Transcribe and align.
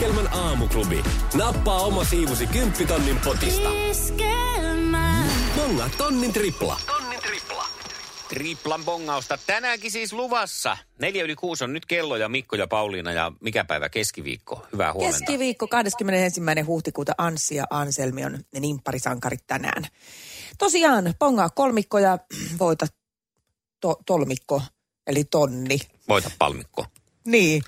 Iskelmän 0.00 0.34
aamuklubi. 0.34 1.02
Nappaa 1.34 1.80
oma 1.80 2.04
siivusi 2.04 2.46
kymppitonnin 2.46 3.18
potista. 3.18 3.68
Bonga 5.56 5.90
tonnin 5.98 6.32
tripla. 6.32 6.80
Triplan 8.28 8.84
bongausta 8.84 9.38
tänäänkin 9.46 9.90
siis 9.90 10.12
luvassa. 10.12 10.76
Neljä 10.98 11.24
yli 11.24 11.34
kuusi 11.34 11.64
on 11.64 11.72
nyt 11.72 11.86
kello 11.86 12.16
ja 12.16 12.28
Mikko 12.28 12.56
ja 12.56 12.66
Pauliina 12.66 13.12
ja 13.12 13.32
mikä 13.40 13.64
päivä 13.64 13.88
keskiviikko. 13.88 14.66
Hyvää 14.72 14.92
huomenta. 14.92 15.18
Keskiviikko 15.18 15.66
21. 15.66 16.40
huhtikuuta 16.66 17.12
Anssi 17.18 17.54
ja 17.54 17.64
Anselmi 17.70 18.24
on 18.24 18.32
ne 18.52 18.60
nimpparisankarit 18.60 19.46
tänään. 19.46 19.86
Tosiaan, 20.58 21.14
pongaa 21.18 21.50
kolmikko 21.50 21.98
ja 21.98 22.18
voita 22.58 22.86
to, 23.80 24.00
tolmikko, 24.06 24.62
eli 25.06 25.24
tonni. 25.24 25.78
Voita 26.08 26.30
palmikko. 26.38 26.86
Niin. 27.26 27.62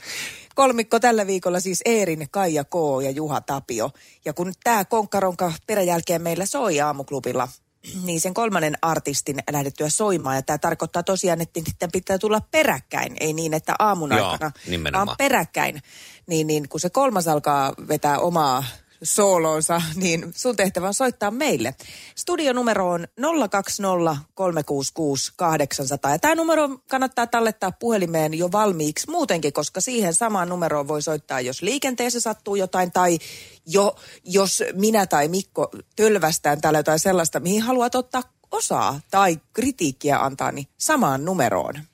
Kolmikko 0.55 1.01
tällä 1.01 1.27
viikolla 1.27 1.61
siis 1.61 1.83
Eerin, 1.85 2.27
Kaija 2.31 2.65
K. 2.65 2.75
ja 3.05 3.11
Juha 3.11 3.41
Tapio. 3.41 3.91
Ja 4.25 4.33
kun 4.33 4.53
tämä 4.65 4.85
konkkaronka 4.85 5.53
peräjälkeen 5.67 6.23
meillä 6.23 6.47
soi 6.47 6.81
aamuklubilla, 6.81 7.49
niin 8.07 8.21
sen 8.21 8.35
kolmannen 8.35 8.79
artistin 8.83 9.39
lähdettyä 9.53 9.89
soimaan. 9.89 10.37
Ja 10.37 10.43
tämä 10.43 10.59
tarkoittaa 10.59 11.03
tosiaan, 11.03 11.41
että 11.41 11.61
sitten 11.67 11.93
pitää 11.93 12.19
tulla 12.19 12.41
peräkkäin. 12.51 13.17
Ei 13.21 13.33
niin, 13.33 13.55
että 13.55 13.75
aamun 13.79 14.11
Joo, 14.17 14.29
aikana, 14.31 14.53
nimenomaan. 14.69 15.07
vaan 15.07 15.17
peräkkäin. 15.19 15.83
Niin, 16.27 16.47
niin 16.47 16.69
kun 16.69 16.81
se 16.81 16.91
kolmas 16.91 17.29
alkaa 17.29 17.73
vetää 17.89 18.19
omaa 18.19 18.65
soolonsa, 19.03 19.83
niin 19.95 20.33
sun 20.37 20.57
tehtävä 20.57 20.87
on 20.87 20.95
soittaa 20.95 21.31
meille. 21.31 21.75
Studionumero 22.17 22.91
on 22.91 23.07
020 23.51 24.17
366 24.35 25.33
800. 25.37 26.11
Ja 26.11 26.19
tämä 26.19 26.35
numero 26.35 26.69
kannattaa 26.91 27.27
tallettaa 27.27 27.73
puhelimeen 27.73 28.35
jo 28.35 28.53
valmiiksi 28.53 29.11
muutenkin, 29.11 29.53
koska 29.53 29.81
siihen 29.81 30.15
samaan 30.15 30.49
numeroon 30.49 30.89
voi 30.89 31.03
soittaa, 31.03 31.41
jos 31.41 31.63
liikenteessä 31.63 32.21
sattuu 32.21 32.55
jotain 32.55 32.93
tai 32.93 33.19
jo, 33.67 33.97
jos 34.25 34.63
minä 34.75 35.07
tai 35.07 35.29
Mikko 35.29 35.71
tölvästään 35.97 36.61
täällä 36.61 36.79
jotain 36.79 36.99
sellaista, 36.99 37.41
mihin 37.41 37.63
haluat 37.63 37.95
ottaa 37.95 38.23
osaa 38.51 39.01
tai 39.11 39.41
kritiikkiä 39.53 40.19
antaa, 40.19 40.53
niin 40.53 40.67
samaan 40.79 41.25
numeroon. 41.25 41.92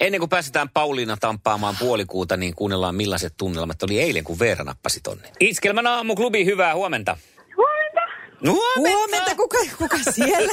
Ennen 0.00 0.20
kuin 0.20 0.28
pääsetään 0.28 0.68
Pauliina 0.68 1.16
tamppaamaan 1.16 1.76
puolikuuta, 1.78 2.36
niin 2.36 2.54
kuunnellaan 2.54 2.94
millaiset 2.94 3.34
tunnelmat 3.36 3.82
oli 3.82 4.00
eilen, 4.00 4.24
kun 4.24 4.38
Veera 4.38 4.64
nappasi 4.64 5.00
tonne. 5.00 5.28
Iskelmän 5.40 5.86
aamuklubi, 5.86 6.44
hyvää 6.44 6.74
huomenta. 6.74 7.16
Huomenta. 7.56 8.00
Huomenta! 8.40 8.90
Huomenta, 8.90 9.34
kuka, 9.34 9.58
kuka 9.78 9.98
siellä? 10.10 10.52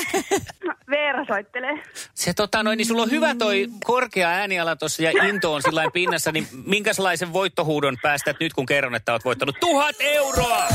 Veera 0.89 1.25
soittelee. 1.25 1.83
Se 2.13 2.33
tota 2.33 2.63
noin, 2.63 2.77
niin 2.77 2.85
sulla 2.85 3.01
on 3.01 3.11
hyvä 3.11 3.35
toi 3.35 3.67
korkea 3.83 4.29
ääniala 4.29 4.75
tuossa 4.75 5.03
ja 5.03 5.25
into 5.27 5.53
on 5.53 5.61
sillä 5.61 5.83
pinnassa, 5.93 6.31
niin 6.31 6.47
minkälaisen 6.65 7.33
voittohuudon 7.33 7.97
päästät 8.01 8.37
nyt, 8.39 8.53
kun 8.53 8.65
kerron, 8.65 8.95
että 8.95 9.11
oot 9.13 9.25
voittanut 9.25 9.59
tuhat 9.59 9.95
euroa? 9.99 10.67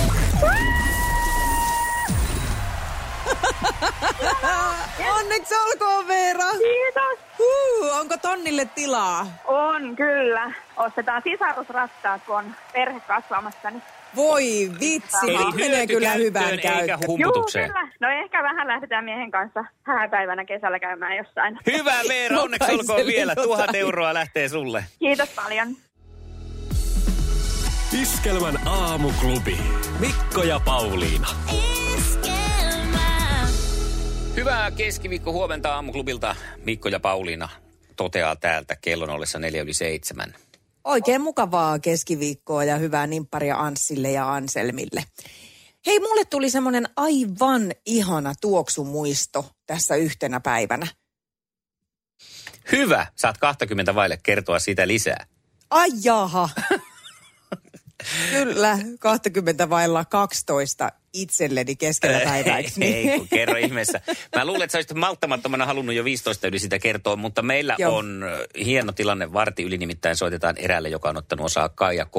Onneksi 5.19 5.54
olkoon 5.54 6.09
Veera. 6.09 6.50
Kiitos. 6.50 7.19
Huu, 7.38 7.91
onko 8.00 8.16
tonnille 8.16 8.65
tilaa? 8.65 9.26
On 9.44 9.97
kyllä. 9.97 10.53
Ostetaan 10.76 11.22
sisarusrattaat, 11.25 12.22
kun 12.26 12.37
on 12.37 12.54
perhe 12.72 13.00
kasvamassa. 13.00 13.70
Niin... 13.70 13.82
Voi 14.16 14.70
vitsi, 14.81 15.31
Eli 15.31 15.53
menee 15.54 15.87
kyllä 15.87 16.10
hyvään 16.10 16.59
käyttöön. 16.59 16.99
humputukseen. 17.06 17.66
kyllä. 17.72 17.88
No 18.00 18.09
ehkä 18.09 18.43
vähän 18.43 18.69
lähdetään 18.69 19.04
miehen 19.04 19.31
kanssa 19.31 19.65
hääpäivänä 19.82 20.44
kesällä 20.44 20.78
käymään 20.78 21.16
jossain. 21.16 21.59
Hyvä 21.66 21.94
Veera, 22.09 22.41
onneksi 22.43 22.72
olkoon 22.72 23.06
vielä. 23.06 23.34
Tuhat 23.34 23.60
jotain. 23.66 23.76
euroa 23.81 24.15
lähtee 24.15 24.49
sulle. 24.49 24.84
Kiitos 24.99 25.28
paljon. 25.28 25.69
Iskelmän 28.03 28.69
aamuklubi. 28.69 29.59
Mikko 30.00 30.43
ja 30.43 30.60
Pauliina. 30.65 31.28
Hyvää 34.36 34.70
keskiviikko 34.70 35.32
huomenta 35.32 35.74
aamuklubilta. 35.74 36.36
Mikko 36.64 36.88
ja 36.88 37.00
Pauliina 37.00 37.48
toteaa 37.96 38.36
täältä 38.36 38.76
kellon 38.76 39.10
ollessa 39.10 39.38
neljä 39.38 39.62
yli 39.62 39.74
seitsemän. 39.74 40.34
Oikein 40.84 41.20
mukavaa 41.20 41.78
keskiviikkoa 41.78 42.64
ja 42.64 42.76
hyvää 42.76 43.06
nimpparia 43.06 43.56
Anssille 43.56 44.10
ja 44.10 44.34
Anselmille. 44.34 45.04
Hei, 45.86 46.00
mulle 46.00 46.24
tuli 46.24 46.50
semmoinen 46.50 46.88
aivan 46.96 47.72
ihana 47.86 48.34
tuoksumuisto 48.40 49.50
tässä 49.66 49.96
yhtenä 49.96 50.40
päivänä. 50.40 50.86
Hyvä, 52.72 53.06
saat 53.16 53.38
20 53.38 53.94
vaille 53.94 54.19
kertoa 54.22 54.58
siitä 54.58 54.88
lisää. 54.88 55.26
Ai 55.70 55.88
jaha. 56.04 56.48
Kyllä, 58.31 58.78
20 59.00 59.71
vailla 59.71 60.05
12 60.05 60.93
itselleni 61.12 61.77
keskellä 61.77 62.21
päivää, 62.21 62.61
niin? 62.77 63.11
Ei, 63.11 63.19
kun 63.19 63.28
kerro 63.28 63.56
ihmeessä. 63.56 64.00
Mä 64.37 64.44
luulen, 64.44 64.62
että 64.62 64.72
sä 64.72 64.78
olisit 64.78 64.94
malttamattomana 64.97 65.66
halunnut 65.66 65.94
jo 65.94 66.05
15 66.05 66.49
yli 66.49 66.59
sitä 66.59 66.78
kertoa, 66.78 67.16
mutta 67.16 67.43
meillä 67.43 67.77
Joo. 67.78 67.97
on 67.97 68.25
hieno 68.65 68.93
tilanne. 68.93 69.33
Varti 69.33 69.62
yli 69.62 69.78
nimittäin 69.78 70.16
soitetaan 70.16 70.56
eräälle, 70.59 70.88
joka 70.88 71.09
on 71.09 71.16
ottanut 71.16 71.47
osaa 71.47 71.69
Kaija 71.69 72.05
K. 72.05 72.16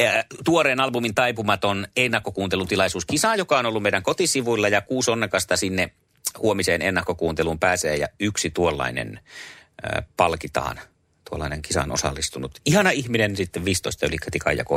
Ä, 0.00 0.24
tuoreen 0.44 0.80
albumin 0.80 1.14
Taipumaton 1.14 1.86
ennakkokuuntelutilaisuus 1.96 3.06
kisaan, 3.06 3.38
joka 3.38 3.58
on 3.58 3.66
ollut 3.66 3.82
meidän 3.82 4.02
kotisivuilla 4.02 4.68
ja 4.68 4.80
kuusi 4.80 5.10
onnekasta 5.10 5.56
sinne 5.56 5.90
huomiseen 6.38 6.82
ennakkokuunteluun 6.82 7.58
pääsee 7.58 7.96
ja 7.96 8.08
yksi 8.20 8.50
tuollainen 8.50 9.20
äh, 9.96 10.06
palkitaan. 10.16 10.80
Tuollainen 11.30 11.62
kisaan 11.62 11.92
osallistunut. 11.92 12.60
Ihana 12.64 12.90
ihminen 12.90 13.36
sitten 13.36 13.64
15 13.64 14.06
yli 14.06 14.18
K. 14.18 14.26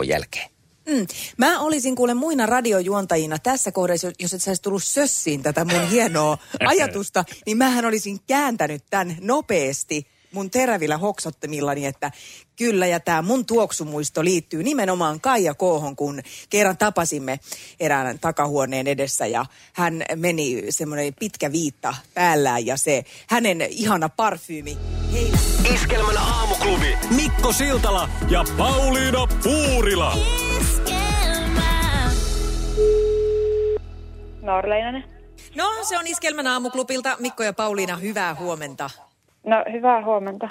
jälkeen. 0.07 0.49
Mm. 0.89 1.07
Mä 1.37 1.59
olisin 1.59 1.95
kuule 1.95 2.13
muina 2.13 2.45
radiojuontajina 2.45 3.39
tässä 3.39 3.71
kohdassa, 3.71 4.11
jos 4.19 4.33
et 4.33 4.41
sä 4.41 4.51
olisi 4.51 4.61
tullut 4.61 4.83
sössiin 4.83 5.43
tätä 5.43 5.65
mun 5.65 5.89
hienoa 5.89 6.37
ajatusta, 6.59 7.25
niin 7.45 7.57
mähän 7.57 7.85
olisin 7.85 8.19
kääntänyt 8.27 8.83
tämän 8.89 9.17
nopeasti 9.21 10.07
mun 10.33 10.51
terävillä 10.51 10.97
hoksottimillani, 10.97 11.85
että 11.85 12.11
kyllä 12.55 12.87
ja 12.87 12.99
tämä 12.99 13.21
mun 13.21 13.45
tuoksumuisto 13.45 14.23
liittyy 14.23 14.63
nimenomaan 14.63 15.21
Kaija 15.21 15.53
Koohon, 15.53 15.95
kun 15.95 16.21
kerran 16.49 16.77
tapasimme 16.77 17.39
erään 17.79 18.19
takahuoneen 18.19 18.87
edessä 18.87 19.25
ja 19.25 19.45
hän 19.73 20.03
meni 20.15 20.63
semmoinen 20.69 21.13
pitkä 21.19 21.51
viitta 21.51 21.95
päällään 22.13 22.65
ja 22.65 22.77
se 22.77 23.03
hänen 23.27 23.61
ihana 23.61 24.09
parfyymi 24.09 24.77
heinä. 25.11 25.37
Iskelmän 25.73 26.17
aamuklubi. 26.17 26.97
Mikko 27.15 27.53
Siltala 27.53 28.09
ja 28.29 28.43
Pauliina 28.57 29.27
Puurila. 29.43 30.17
Norleinanen. 34.41 35.03
No, 35.55 35.65
se 35.81 35.97
on 35.97 36.07
Iskelmän 36.07 36.47
aamuklubilta. 36.47 37.15
Mikko 37.19 37.43
ja 37.43 37.53
Pauliina, 37.53 37.97
hyvää 37.97 38.35
huomenta. 38.35 38.89
No, 39.45 39.63
hyvää 39.71 40.05
huomenta. 40.05 40.49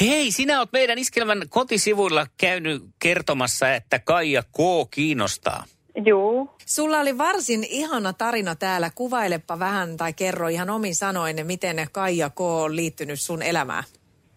Hei, 0.00 0.30
sinä 0.30 0.58
oot 0.58 0.72
meidän 0.72 0.98
iskelmän 0.98 1.42
kotisivuilla 1.48 2.26
käynyt 2.40 2.82
kertomassa, 2.98 3.74
että 3.74 3.98
Kaija 3.98 4.42
K. 4.42 4.56
kiinnostaa. 4.90 5.64
Juu. 6.04 6.50
Sulla 6.66 6.98
oli 6.98 7.18
varsin 7.18 7.64
ihana 7.68 8.12
tarina 8.12 8.54
täällä. 8.54 8.90
Kuvailepa 8.94 9.58
vähän 9.58 9.96
tai 9.96 10.12
kerro 10.12 10.48
ihan 10.48 10.70
omin 10.70 10.94
sanoin, 10.94 11.46
miten 11.46 11.86
Kaija 11.92 12.30
K. 12.30 12.40
on 12.40 12.76
liittynyt 12.76 13.20
sun 13.20 13.42
elämään. 13.42 13.84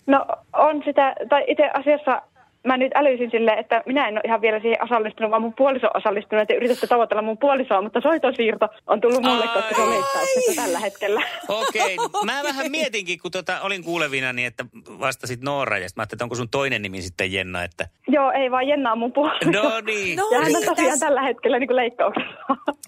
No, 0.08 0.26
on 0.54 0.82
sitä, 0.86 1.16
tai 1.30 1.44
itse 1.48 1.70
asiassa 1.74 2.22
mä 2.68 2.78
nyt 2.78 2.92
älysin 2.96 3.32
silleen, 3.32 3.60
että 3.60 3.84
minä 3.86 4.08
en 4.08 4.14
ole 4.14 4.22
ihan 4.26 4.42
vielä 4.42 4.60
siihen 4.60 4.84
osallistunut, 4.84 5.32
vaan 5.32 5.42
mun 5.42 5.54
puoliso 5.54 5.88
on 5.88 5.98
osallistunut 5.98 6.50
ja 6.50 6.56
yritätte 6.56 6.88
tavoitella 6.88 7.22
mun 7.22 7.38
puolisoa, 7.38 7.82
mutta 7.82 8.02
soitosiirto 8.02 8.68
on 8.88 9.02
tullut 9.02 9.22
mulle, 9.24 9.42
Ai. 9.48 9.54
koska 9.54 9.76
se 9.76 9.82
on 9.82 9.90
leikkauksessa 9.90 10.62
tällä 10.62 10.80
hetkellä. 10.80 11.22
Okei, 11.48 11.98
mä 12.26 12.44
vähän 12.44 12.72
mietinkin, 12.72 13.20
kun 13.20 13.32
tota, 13.32 13.62
olin 13.62 13.84
kuulevina, 13.84 14.34
niin 14.34 14.48
että 14.48 14.66
vastasit 15.00 15.42
Noora, 15.42 15.78
ja 15.78 15.88
mä 15.96 16.02
ajattelin, 16.02 16.18
että 16.18 16.26
onko 16.26 16.36
sun 16.36 16.50
toinen 16.50 16.82
nimi 16.82 17.02
sitten 17.02 17.34
Jenna, 17.34 17.64
että 17.64 17.88
Joo, 18.08 18.32
ei 18.32 18.52
vaan 18.52 18.68
Jenna 18.68 18.92
on 18.92 18.98
mun 18.98 19.14
puoliso. 19.14 19.52
no 19.52 19.82
niin, 19.82 20.18
No 20.18 20.30
ja 20.32 20.40
hän 20.42 20.56
on 20.56 20.64
tosiaan 20.66 21.00
tällä 21.00 21.22
hetkellä 21.22 21.60
niin 21.60 21.68
kuin 21.68 21.76
leikkauksessa. 21.78 22.30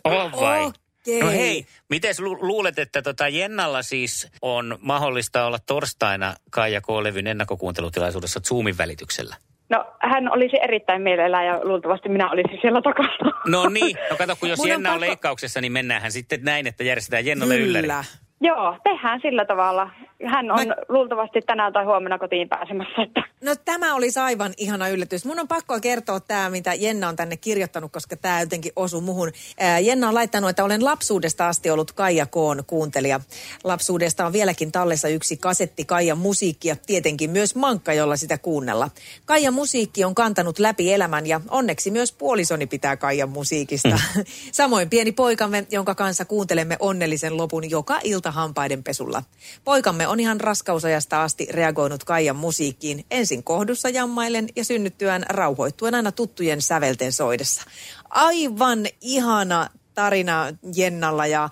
on 0.04 0.32
vai? 0.32 0.62
Okei. 0.66 0.76
No 1.22 1.30
hei, 1.30 1.66
miten 1.90 2.16
luulet, 2.40 2.80
että 2.80 3.02
tota 3.02 3.28
Jennalla 3.28 3.82
siis 3.82 4.32
on 4.42 4.78
mahdollista 4.82 5.46
olla 5.46 5.58
torstaina 5.60 6.34
Kaija 6.52 6.82
K-levyn 6.82 7.28
ennakkokuuntelutilaisuudessa 7.28 8.40
Zoomin 8.40 8.78
välityksellä? 8.78 9.36
No 9.70 9.86
hän 10.00 10.32
olisi 10.34 10.58
erittäin 10.62 11.02
mielellään 11.02 11.46
ja 11.46 11.60
luultavasti 11.64 12.10
minä 12.10 12.32
olisin 12.32 12.58
siellä 12.62 12.82
takana. 12.82 13.32
No 13.48 13.70
niin, 13.70 13.98
no 14.10 14.18
kato, 14.18 14.36
kun 14.40 14.50
jos 14.50 14.58
Mun 14.60 14.66
on 14.66 14.70
Jenna 14.72 14.90
on 14.90 14.96
pakko- 14.96 15.08
leikkauksessa, 15.10 15.62
niin 15.62 15.72
mennäänhän 15.72 16.12
sitten 16.12 16.40
näin, 16.44 16.68
että 16.68 16.84
järjestetään 16.84 17.26
Jennalle 17.26 17.58
ylläri. 17.58 17.82
Kyllä. 17.84 18.04
Joo, 18.42 18.78
tehdään 18.84 19.20
sillä 19.22 19.46
tavalla. 19.46 19.90
Hän 20.26 20.52
on 20.52 20.68
Mä- 20.68 20.76
luultavasti 20.90 21.42
tänään 21.42 21.74
tai 21.74 21.86
huomenna 21.86 22.20
kotiin 22.20 22.50
pääsemässä. 22.50 23.02
Että... 23.02 23.24
No 23.42 23.56
tämä 23.66 23.96
olisi 23.96 24.20
aivan 24.20 24.54
ihana 24.58 24.90
yllätys. 24.90 25.26
Mun 25.26 25.40
on 25.40 25.48
pakko 25.48 25.80
kertoa 25.82 26.20
tämä, 26.20 26.50
mitä 26.50 26.74
Jenna 26.74 27.10
on 27.10 27.16
tänne 27.16 27.38
kirjoittanut, 27.38 27.92
koska 27.92 28.16
tämä 28.16 28.42
jotenkin 28.42 28.72
osuu 28.76 29.02
muhun. 29.02 29.32
Ää, 29.60 29.80
Jenna 29.80 30.08
on 30.08 30.14
laittanut, 30.14 30.50
että 30.50 30.64
olen 30.64 30.86
lapsuudesta 30.86 31.48
asti 31.48 31.70
ollut 31.70 31.92
Kaija 31.92 32.26
Koon 32.26 32.64
kuuntelija. 32.68 33.20
Lapsuudesta 33.64 34.26
on 34.26 34.34
vieläkin 34.34 34.72
tallessa 34.72 35.08
yksi 35.08 35.38
kasetti 35.38 35.86
Kaija 35.86 36.16
musiikki 36.16 36.68
ja 36.68 36.76
tietenkin 36.86 37.30
myös 37.30 37.56
mankka, 37.56 37.94
jolla 37.94 38.18
sitä 38.18 38.38
kuunnella. 38.38 38.90
Kaija 39.26 39.52
musiikki 39.52 40.04
on 40.04 40.16
kantanut 40.16 40.60
läpi 40.60 40.94
elämän 40.94 41.28
ja 41.28 41.42
onneksi 41.50 41.92
myös 41.92 42.12
puolisoni 42.12 42.68
pitää 42.68 42.98
Kaija 42.98 43.28
musiikista. 43.28 44.00
Samoin 44.52 44.90
pieni 44.90 45.12
poikamme, 45.12 45.66
jonka 45.72 45.96
kanssa 45.96 46.26
kuuntelemme 46.26 46.78
onnellisen 46.80 47.38
lopun 47.38 47.70
joka 47.70 48.00
ilta 48.04 48.32
hampaiden 48.32 48.84
pesulla. 48.84 49.24
Poikamme 49.64 50.08
on 50.08 50.15
ihan 50.20 50.42
raskausajasta 50.42 51.24
asti 51.24 51.48
reagoinut 51.52 52.04
Kaijan 52.04 52.36
musiikkiin 52.36 53.06
ensin 53.12 53.44
kohdussa 53.44 53.90
jammaillen 53.90 54.48
ja 54.56 54.66
synnyttyään 54.66 55.26
rauhoittuen 55.30 55.96
aina 55.96 56.12
tuttujen 56.12 56.62
sävelten 56.62 57.12
soidessa. 57.12 57.64
Aivan 58.10 58.86
ihana 59.02 59.70
tarina 59.96 60.48
Jennalla 60.76 61.28
ja, 61.28 61.50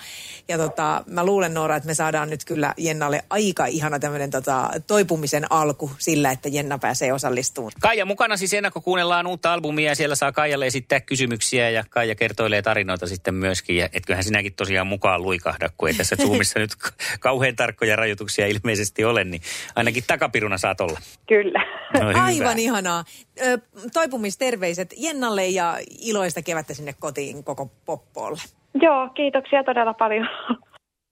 ja 0.47 0.57
tota, 0.57 1.03
mä 1.07 1.25
luulen 1.25 1.53
Noora, 1.53 1.75
että 1.75 1.87
me 1.87 1.93
saadaan 1.93 2.29
nyt 2.29 2.45
kyllä 2.45 2.73
Jennalle 2.77 3.23
aika 3.29 3.65
ihana 3.65 3.99
tämmöinen 3.99 4.31
tota, 4.31 4.69
toipumisen 4.87 5.51
alku 5.51 5.91
sillä, 5.97 6.31
että 6.31 6.49
Jenna 6.49 6.77
pääsee 6.77 7.13
osallistumaan. 7.13 7.71
Kaija 7.81 8.05
mukana 8.05 8.37
siis 8.37 8.53
ennakkokuunnellaan 8.53 9.27
uutta 9.27 9.53
albumia 9.53 9.91
ja 9.91 9.95
siellä 9.95 10.15
saa 10.15 10.31
Kaijalle 10.31 10.65
esittää 10.65 10.99
kysymyksiä 10.99 11.69
ja 11.69 11.83
Kaija 11.89 12.15
kertoilee 12.15 12.61
tarinoita 12.61 13.07
sitten 13.07 13.33
myöskin. 13.33 13.77
Ja 13.77 13.89
etköhän 13.93 14.23
sinäkin 14.23 14.53
tosiaan 14.53 14.87
mukaan 14.87 15.21
luikahda, 15.21 15.69
kun 15.77 15.87
ei 15.89 15.93
tässä 15.93 16.15
Zoomissa 16.15 16.59
nyt 16.59 16.71
kauhean 17.19 17.55
tarkkoja 17.55 17.95
rajoituksia 17.95 18.47
ilmeisesti 18.47 19.03
ole, 19.03 19.23
niin 19.23 19.41
ainakin 19.75 20.03
takapiruna 20.07 20.57
saat 20.57 20.81
olla. 20.81 20.99
Kyllä. 21.27 21.65
No, 21.99 22.09
hyvä. 22.09 22.23
Aivan 22.23 22.59
ihanaa. 22.59 23.03
Ö, 23.41 23.57
toipumisterveiset 23.93 24.93
Jennalle 24.97 25.47
ja 25.47 25.77
iloista 25.99 26.41
kevättä 26.41 26.73
sinne 26.73 26.93
kotiin 26.99 27.43
koko 27.43 27.71
poppoolle. 28.41 28.63
Joo, 28.85 29.09
kiitoksia 29.09 29.63
todella 29.63 29.93
paljon. 29.93 30.27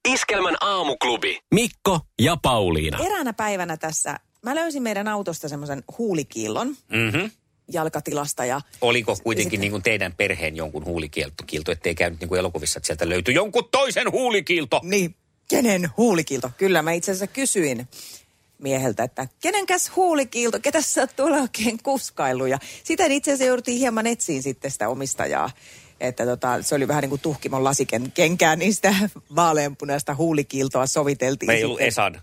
Iskelmän 0.09 0.55
aamuklubi. 0.61 1.39
Mikko 1.53 1.99
ja 2.21 2.37
Pauliina. 2.41 2.97
Eräänä 3.05 3.33
päivänä 3.33 3.77
tässä 3.77 4.19
mä 4.45 4.55
löysin 4.55 4.83
meidän 4.83 5.07
autosta 5.07 5.49
semmoisen 5.49 5.83
huulikiillon 5.97 6.67
Mm-hmm. 6.67 7.31
jalkatilasta 7.73 8.45
ja 8.45 8.61
Oliko 8.81 9.17
kuitenkin 9.23 9.49
Sitten- 9.51 9.61
niin 9.61 9.71
kuin 9.71 9.83
teidän 9.83 10.13
perheen 10.17 10.55
jonkun 10.55 10.85
huulikielto, 10.85 11.43
kielto, 11.47 11.71
ettei 11.71 11.95
käynyt 11.95 12.19
niin 12.19 12.29
kuin 12.29 12.39
elokuvissa, 12.39 12.77
että 12.77 12.87
sieltä 12.87 13.09
löytyi 13.09 13.33
jonkun 13.35 13.69
toisen 13.71 14.11
huulikiilto? 14.11 14.81
Niin, 14.83 15.15
kenen 15.49 15.89
huulikiilto? 15.97 16.51
Kyllä, 16.57 16.81
mä 16.81 16.91
itse 16.91 17.11
asiassa 17.11 17.27
kysyin 17.33 17.87
mieheltä, 18.57 19.03
että 19.03 19.27
kenenkäs 19.41 19.91
huulikiilto, 19.95 20.59
ketä 20.59 20.81
sä 20.81 21.01
oot 21.01 21.15
tuolla 21.15 21.37
oikein 21.37 21.77
kuskailu? 21.83 22.45
Ja 22.45 22.59
sitä 22.83 23.05
itse 23.05 23.31
asiassa 23.31 23.47
jouduttiin 23.47 23.79
hieman 23.79 24.07
etsiin 24.07 24.43
sitten 24.43 24.71
sitä 24.71 24.89
omistajaa. 24.89 25.49
Että 26.01 26.25
tota, 26.25 26.61
se 26.61 26.75
oli 26.75 26.87
vähän 26.87 27.01
niin 27.01 27.09
kuin 27.09 27.21
tuhkimon 27.21 27.63
lasikenkää, 27.63 28.55
niin 28.55 28.73
sitä 28.73 28.95
vaaleanpunaista 29.35 30.15
huulikiiltoa 30.15 30.87
soviteltiin. 30.87 31.51
Ei 31.51 31.63
ollut 31.63 31.77
sitten. 31.77 31.87
Esan 31.87 32.21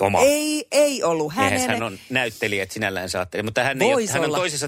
oma. 0.00 0.20
Ei, 0.20 0.66
ei 0.70 1.02
ollut. 1.02 1.32
Hänen, 1.32 1.70
hän 1.70 1.82
on 1.82 1.98
näyttelijä, 2.10 2.62
että 2.62 2.72
sinällään 2.72 3.08
saatte. 3.08 3.42
Mutta 3.42 3.64
hän, 3.64 3.82
ei 3.82 3.94
ole, 3.94 4.06
hän 4.06 4.24
on 4.24 4.30
toisessa... 4.30 4.66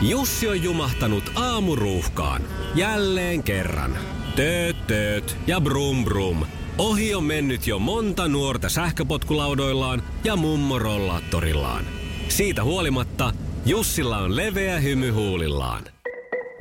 Jussi 0.00 0.48
on 0.48 0.62
jumahtanut 0.62 1.32
aamuruuhkaan. 1.34 2.42
Jälleen 2.74 3.42
kerran. 3.42 3.98
Tööt, 4.36 4.86
tööt 4.86 5.36
ja 5.46 5.60
brum 5.60 6.04
brum. 6.04 6.46
Ohi 6.78 7.14
on 7.14 7.24
mennyt 7.24 7.66
jo 7.66 7.78
monta 7.78 8.28
nuorta 8.28 8.68
sähköpotkulaudoillaan 8.68 10.02
ja 10.24 10.36
mummorollaattorillaan. 10.36 11.84
Siitä 12.28 12.64
huolimatta 12.64 13.32
Jussilla 13.66 14.18
on 14.18 14.36
leveä 14.36 14.80
hymy 14.80 15.10
huulillaan. 15.10 15.84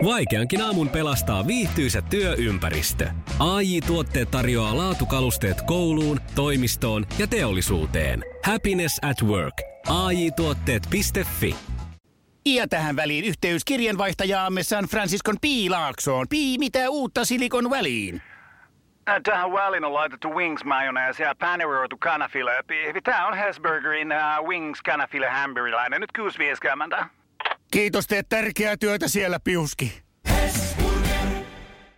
Vaikeankin 0.06 0.62
aamun 0.62 0.90
pelastaa 0.90 1.48
viihtyisä 1.48 2.02
työympäristö. 2.02 3.10
AI 3.40 3.82
Tuotteet 3.82 4.32
tarjoaa 4.32 4.78
laatukalusteet 4.78 5.62
kouluun, 5.62 6.20
toimistoon 6.36 7.06
ja 7.20 7.28
teollisuuteen. 7.28 8.24
Happiness 8.46 9.00
at 9.02 9.24
work. 9.24 9.54
AJ-tuotteet.fi 9.90 11.56
Ja 12.46 12.68
tähän 12.68 12.96
väliin 12.96 13.26
yhteys 13.26 13.66
kirjanvaihtajaamme 13.66 14.64
San 14.64 14.86
Franciscon 14.86 15.36
Piilaaksoon. 15.42 16.26
Pii, 16.30 16.58
mitä 16.58 16.90
uutta 16.90 17.26
Silikon 17.26 17.70
väliin? 17.70 18.22
Äh, 19.10 19.16
Tähän 19.24 19.52
väliin 19.52 19.84
on 19.84 19.94
laitettu 19.94 20.30
wings 20.36 20.64
mayonnaise 20.64 21.24
ja 21.24 21.36
paneroitu 21.40 21.98
kanafila. 22.00 22.52
Tämä 23.04 23.28
on 23.28 23.38
Hesburgerin 23.38 24.08
uh, 24.12 24.48
wings 24.48 24.82
kanafila 24.82 25.30
hamburilainen. 25.30 26.02
Nyt 26.02 26.12
6.50. 27.00 27.06
Kiitos, 27.72 28.08
teet 28.08 28.30
tärkeää 28.30 28.78
työtä 28.78 29.08
siellä, 29.08 29.40
Piuski. 29.40 30.02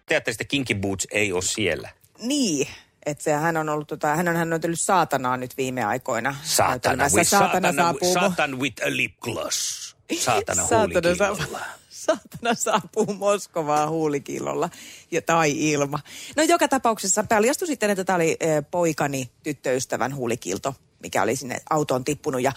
Teatterista 0.06 0.44
Kinky 0.44 0.76
Boots 0.76 1.08
ei 1.12 1.32
ole 1.32 1.42
siellä. 1.42 1.90
Niin, 2.22 2.68
että 3.06 3.24
se, 3.24 3.34
hän 3.34 3.58
on 3.58 3.70
ollut, 3.70 3.88
tota, 3.88 4.16
hän 4.16 4.28
on 4.28 4.36
hän 4.36 4.50
näytellyt 4.50 4.80
saatanaa 4.80 5.38
nyt 5.38 5.58
viime 5.58 5.84
aikoina. 5.84 6.36
Saatana, 6.44 7.04
with, 7.04 7.30
saatana, 7.30 7.50
saatana, 7.50 7.84
saapuu. 7.84 8.14
Satan 8.14 8.60
with 8.60 8.84
a 8.88 8.90
lip 8.90 9.20
gloss. 9.20 9.90
Saatana 10.20 10.68
Saatana, 10.68 11.16
saa, 11.16 11.28
huulikiilolla. 11.28 11.60
saatana 11.90 12.54
saapuu 12.54 13.14
Moskovaan 13.14 13.90
huulikillolla 13.90 14.70
ja, 15.12 15.22
tai 15.22 15.72
ilma. 15.72 16.00
No 16.36 16.44
joka 16.44 16.68
tapauksessa 16.68 17.24
paljastui 17.24 17.68
sitten, 17.68 17.90
että 17.90 18.04
tämä 18.04 18.16
oli 18.16 18.38
e, 18.40 18.62
poikani 18.72 19.32
tyttöystävän 19.44 20.16
huulikilto 20.16 20.76
mikä 21.00 21.24
oli 21.24 21.36
sinne 21.36 21.62
autoon 21.70 22.04
tippunut. 22.04 22.42
Ja 22.42 22.52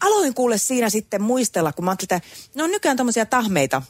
aloin 0.00 0.34
kuule 0.34 0.58
siinä 0.58 0.90
sitten 0.90 1.22
muistella, 1.22 1.72
kun 1.72 1.84
mä 1.84 1.90
ajattelin, 1.90 2.22
että 2.22 2.38
ne 2.54 2.62
on 2.62 2.70
nykyään 2.70 2.96
tämmöisiä 2.96 3.26
tahmeita, 3.26 3.82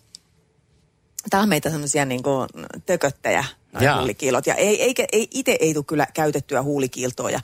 tahmeita 1.30 1.70
semmoisia 1.70 2.04
niin 2.04 2.22
kuin 2.22 2.48
tököttäjä, 2.86 3.44
noin 3.72 3.98
huulikiilot. 3.98 4.46
Ja 4.46 4.54
ei, 4.54 4.82
eikä, 4.82 5.04
ei, 5.12 5.28
itse 5.30 5.56
ei 5.60 5.74
tule 5.74 5.84
kyllä 5.84 6.06
käytettyä 6.14 6.62
huulikiiltoa. 6.62 7.30
Ja 7.30 7.40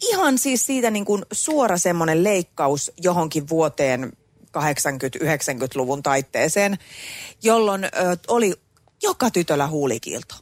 ihan 0.00 0.38
siis 0.38 0.66
siitä 0.66 0.90
niin 0.90 1.04
kuin 1.04 1.22
suora 1.32 1.78
semmoinen 1.78 2.24
leikkaus 2.24 2.92
johonkin 3.02 3.48
vuoteen 3.48 4.12
80-90-luvun 4.58 6.02
taitteeseen, 6.02 6.78
jolloin 7.42 7.84
ö, 7.84 7.88
oli 8.28 8.54
joka 9.02 9.30
tytöllä 9.30 9.66
huulikiilto. 9.66 10.34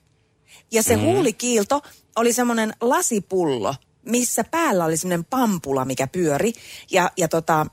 Ja 0.73 0.83
se 0.83 0.97
mm. 0.97 1.03
huulikiilto 1.03 1.83
oli 2.17 2.33
semmoinen 2.33 2.75
lasipullo, 2.81 3.75
missä 4.09 4.45
päällä 4.45 4.85
oli 4.85 4.97
semmoinen 4.97 5.25
pampula, 5.25 5.85
mikä 5.85 6.07
pyöri. 6.07 6.53
Ja, 6.91 7.11
ja, 7.17 7.29
tota, 7.29 7.67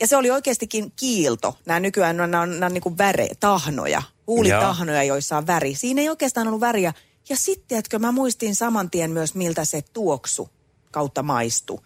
ja 0.00 0.06
se 0.06 0.16
oli 0.16 0.30
oikeastikin 0.30 0.92
kiilto. 0.96 1.58
Nämä 1.66 1.80
nykyään 1.80 2.16
nämä 2.16 2.24
on, 2.24 2.30
nämä 2.30 2.42
on, 2.42 2.50
nämä 2.50 2.66
on 2.66 2.74
niin 2.74 2.82
kuin 2.82 2.98
väre, 2.98 3.28
tahnoja, 3.40 4.02
huulitahnoja, 4.26 5.02
joissa 5.02 5.38
on 5.38 5.46
väri. 5.46 5.74
Siinä 5.74 6.00
ei 6.00 6.08
oikeastaan 6.08 6.48
ollut 6.48 6.60
väriä. 6.60 6.92
Ja 7.28 7.36
sitten, 7.36 7.78
että 7.78 7.98
mä 7.98 8.12
muistin 8.12 8.54
saman 8.54 8.90
tien 8.90 9.10
myös, 9.10 9.34
miltä 9.34 9.64
se 9.64 9.82
tuoksu 9.92 10.48
kautta 10.90 11.22
maistu. 11.22 11.80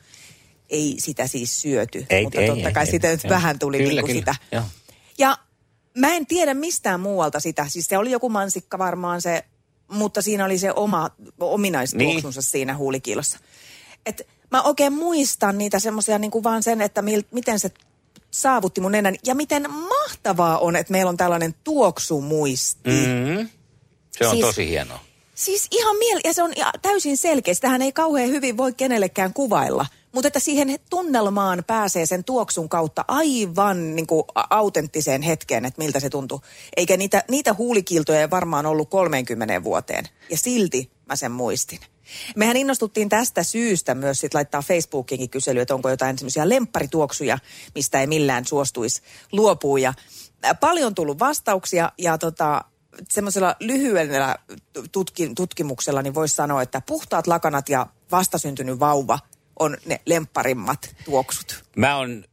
Ei 0.70 0.96
sitä 0.98 1.26
siis 1.26 1.62
syöty, 1.62 2.06
Ei, 2.10 2.22
mutta 2.24 2.40
ei, 2.40 2.48
totta 2.48 2.68
ei, 2.68 2.74
kai 2.74 2.84
ei, 2.84 2.90
sitä 2.90 3.08
ei, 3.08 3.14
nyt 3.14 3.24
joo. 3.24 3.30
vähän 3.30 3.58
tuli 3.58 3.76
Kyllä, 3.78 3.88
niinku 3.88 4.06
kyllä, 4.06 4.18
sitä. 4.18 4.34
joo. 4.52 4.64
Ja 5.18 5.38
mä 5.98 6.14
en 6.14 6.26
tiedä 6.26 6.54
mistään 6.54 7.00
muualta 7.00 7.40
sitä. 7.40 7.68
Siis 7.68 7.86
se 7.86 7.98
oli 7.98 8.10
joku 8.10 8.28
mansikka 8.28 8.78
varmaan 8.78 9.22
se, 9.22 9.44
mutta 9.88 10.22
siinä 10.22 10.44
oli 10.44 10.58
se 10.58 10.72
oma 10.72 11.10
ominaistuoksunsa 11.40 12.40
niin. 12.40 12.50
siinä 12.50 12.76
huulikiilossa. 12.76 13.38
Et 14.06 14.26
mä 14.50 14.62
oikein 14.62 14.92
muistan 14.92 15.58
niitä 15.58 15.78
semmoisia 15.78 16.18
niinku 16.18 16.42
vaan 16.42 16.62
sen, 16.62 16.80
että 16.80 17.02
mil, 17.02 17.22
miten 17.30 17.58
se 17.60 17.70
saavutti 18.30 18.80
mun 18.80 18.92
nenän. 18.92 19.16
Ja 19.26 19.34
miten 19.34 19.70
mahtavaa 19.70 20.58
on, 20.58 20.76
että 20.76 20.92
meillä 20.92 21.08
on 21.08 21.16
tällainen 21.16 21.54
tuoksumuisti. 21.64 22.90
Mm. 22.90 22.92
Mm-hmm. 22.92 23.48
Se 24.10 24.26
on 24.26 24.30
Siis- 24.30 24.46
tosi 24.46 24.68
hienoa. 24.68 25.00
Siis 25.34 25.66
ihan 25.70 25.96
miel... 25.96 26.20
Ja 26.24 26.32
se 26.32 26.42
on 26.42 26.52
täysin 26.82 27.16
selkeä. 27.16 27.54
Sitähän 27.54 27.82
ei 27.82 27.92
kauhean 27.92 28.28
hyvin 28.28 28.56
voi 28.56 28.72
kenellekään 28.72 29.32
kuvailla. 29.32 29.86
Mutta 30.12 30.26
että 30.26 30.40
siihen 30.40 30.78
tunnelmaan 30.90 31.64
pääsee 31.66 32.06
sen 32.06 32.24
tuoksun 32.24 32.68
kautta 32.68 33.04
aivan 33.08 33.96
niin 33.96 34.06
kuin 34.06 34.24
autenttiseen 34.50 35.22
hetkeen, 35.22 35.64
että 35.64 35.82
miltä 35.82 36.00
se 36.00 36.10
tuntuu. 36.10 36.40
Eikä 36.76 36.96
niitä, 36.96 37.24
niitä 37.28 37.54
huulikiltoja 37.54 38.20
ei 38.20 38.30
varmaan 38.30 38.66
ollut 38.66 38.90
30 38.90 39.64
vuoteen. 39.64 40.04
Ja 40.30 40.36
silti 40.36 40.90
mä 41.06 41.16
sen 41.16 41.32
muistin. 41.32 41.78
Mehän 42.36 42.56
innostuttiin 42.56 43.08
tästä 43.08 43.42
syystä 43.42 43.94
myös 43.94 44.20
sit 44.20 44.34
laittaa 44.34 44.62
Facebookiinkin 44.62 45.30
kysely, 45.30 45.60
että 45.60 45.74
onko 45.74 45.90
jotain 45.90 46.18
semmoisia 46.18 46.48
lempparituoksuja, 46.48 47.38
mistä 47.74 48.00
ei 48.00 48.06
millään 48.06 48.44
suostuisi 48.44 49.02
luopua. 49.32 49.78
Ja 49.78 49.94
paljon 50.60 50.94
tullut 50.94 51.18
vastauksia 51.18 51.92
ja 51.98 52.18
tota, 52.18 52.64
semmoisella 53.08 53.56
lyhyellä 53.60 54.36
tutki, 54.92 55.30
tutkimuksella 55.36 56.02
niin 56.02 56.14
voisi 56.14 56.34
sanoa, 56.34 56.62
että 56.62 56.82
puhtaat 56.86 57.26
lakanat 57.26 57.68
ja 57.68 57.86
vastasyntynyt 58.10 58.80
vauva 58.80 59.18
on 59.58 59.76
ne 59.86 60.00
lempparimmat 60.06 60.96
tuoksut? 61.04 61.64
Mä 61.76 61.96
on, 61.96 62.24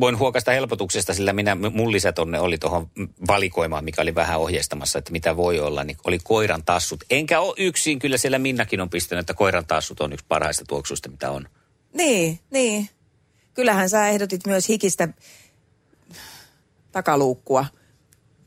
voin 0.00 0.18
huokasta 0.18 0.50
helpotuksesta, 0.50 1.14
sillä 1.14 1.32
minä, 1.32 1.54
mun 1.54 1.92
lisätonne 1.92 2.40
oli 2.40 2.58
tuohon 2.58 2.90
valikoimaan, 3.28 3.84
mikä 3.84 4.02
oli 4.02 4.14
vähän 4.14 4.40
ohjeistamassa, 4.40 4.98
että 4.98 5.12
mitä 5.12 5.36
voi 5.36 5.60
olla, 5.60 5.84
niin 5.84 5.96
oli 6.04 6.18
koiran 6.24 6.64
tassut. 6.64 7.04
Enkä 7.10 7.40
ole 7.40 7.54
yksin, 7.58 7.98
kyllä 7.98 8.18
siellä 8.18 8.38
Minnakin 8.38 8.80
on 8.80 8.90
pistänyt, 8.90 9.20
että 9.20 9.34
koiran 9.34 9.66
tassut 9.66 10.00
on 10.00 10.12
yksi 10.12 10.26
parhaista 10.28 10.64
tuoksuista, 10.68 11.08
mitä 11.08 11.30
on. 11.30 11.48
Niin, 11.94 12.40
niin. 12.50 12.88
Kyllähän 13.54 13.90
sä 13.90 14.08
ehdotit 14.08 14.46
myös 14.46 14.68
hikistä 14.68 15.08
takaluukkua. 16.92 17.66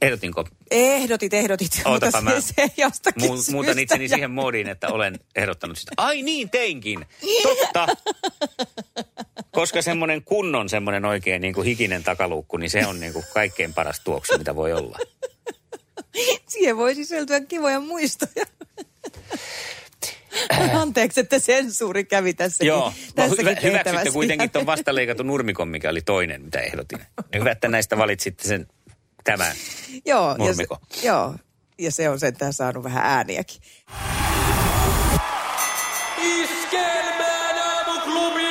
Ehdotinko? 0.04 0.48
Ehdotit, 0.72 1.34
ehdotit, 1.34 1.82
Ootapa, 1.86 2.22
mä 2.22 2.30
mutta 2.30 2.42
se, 2.48 2.54
se 2.56 2.68
jostakin 2.78 3.30
Mu- 3.30 3.52
muutan 3.52 3.80
itseni 3.80 4.04
jäi. 4.04 4.10
siihen 4.10 4.32
moodiin, 4.32 4.70
että 4.70 4.88
olen 4.88 5.20
ehdottanut 5.36 5.78
sitä. 5.78 5.92
Ai 5.98 6.22
niin, 6.22 6.50
teinkin. 6.50 7.06
Totta. 7.44 7.88
Koska 9.52 9.82
semmoinen 9.82 10.24
kunnon, 10.24 10.70
semmoinen 10.70 11.06
oikein 11.06 11.42
niin 11.42 11.54
kuin 11.54 11.66
hikinen 11.66 12.04
takaluukku, 12.04 12.58
niin 12.58 12.70
se 12.70 12.88
on 12.88 13.00
niin 13.00 13.14
kuin 13.14 13.26
kaikkein 13.34 13.74
paras 13.74 14.00
tuoksu, 14.00 14.38
mitä 14.38 14.56
voi 14.56 14.74
olla. 14.74 14.98
Siihen 16.48 16.78
voi 16.78 16.96
sisältyä 16.96 17.42
kivoja 17.42 17.80
muistoja. 17.80 18.46
Anteeksi, 20.74 21.20
että 21.20 21.40
sensuuri 21.40 22.06
kävi 22.06 22.34
tässäkin, 22.34 22.68
Joo, 22.68 22.90
mä 22.90 22.96
tässäkin 23.16 23.46
hyvä, 23.46 23.58
hyväksytte 23.64 24.12
kuitenkin 24.12 24.50
tuon 24.50 24.66
vastaleikatun 24.66 25.28
nurmikon, 25.28 25.68
mikä 25.68 25.90
oli 25.90 26.02
toinen, 26.02 26.42
mitä 26.42 26.60
ehdotin. 26.60 27.00
Ja 27.34 27.40
Hyvä, 27.40 27.52
että 27.52 27.68
näistä 27.68 27.98
valitsitte 27.98 28.48
sen 28.48 28.68
tämän. 29.24 29.56
Joo, 30.06 30.36
ja 30.48 30.54
se, 30.54 30.66
joo, 31.08 31.36
ja 31.80 31.92
se 31.92 32.10
on 32.10 32.20
sentään 32.20 32.54
saanut 32.54 32.84
vähän 32.84 33.06
ääniäkin. 33.06 33.62
Iskelmään 36.18 37.58
aamuklubi! 37.58 38.48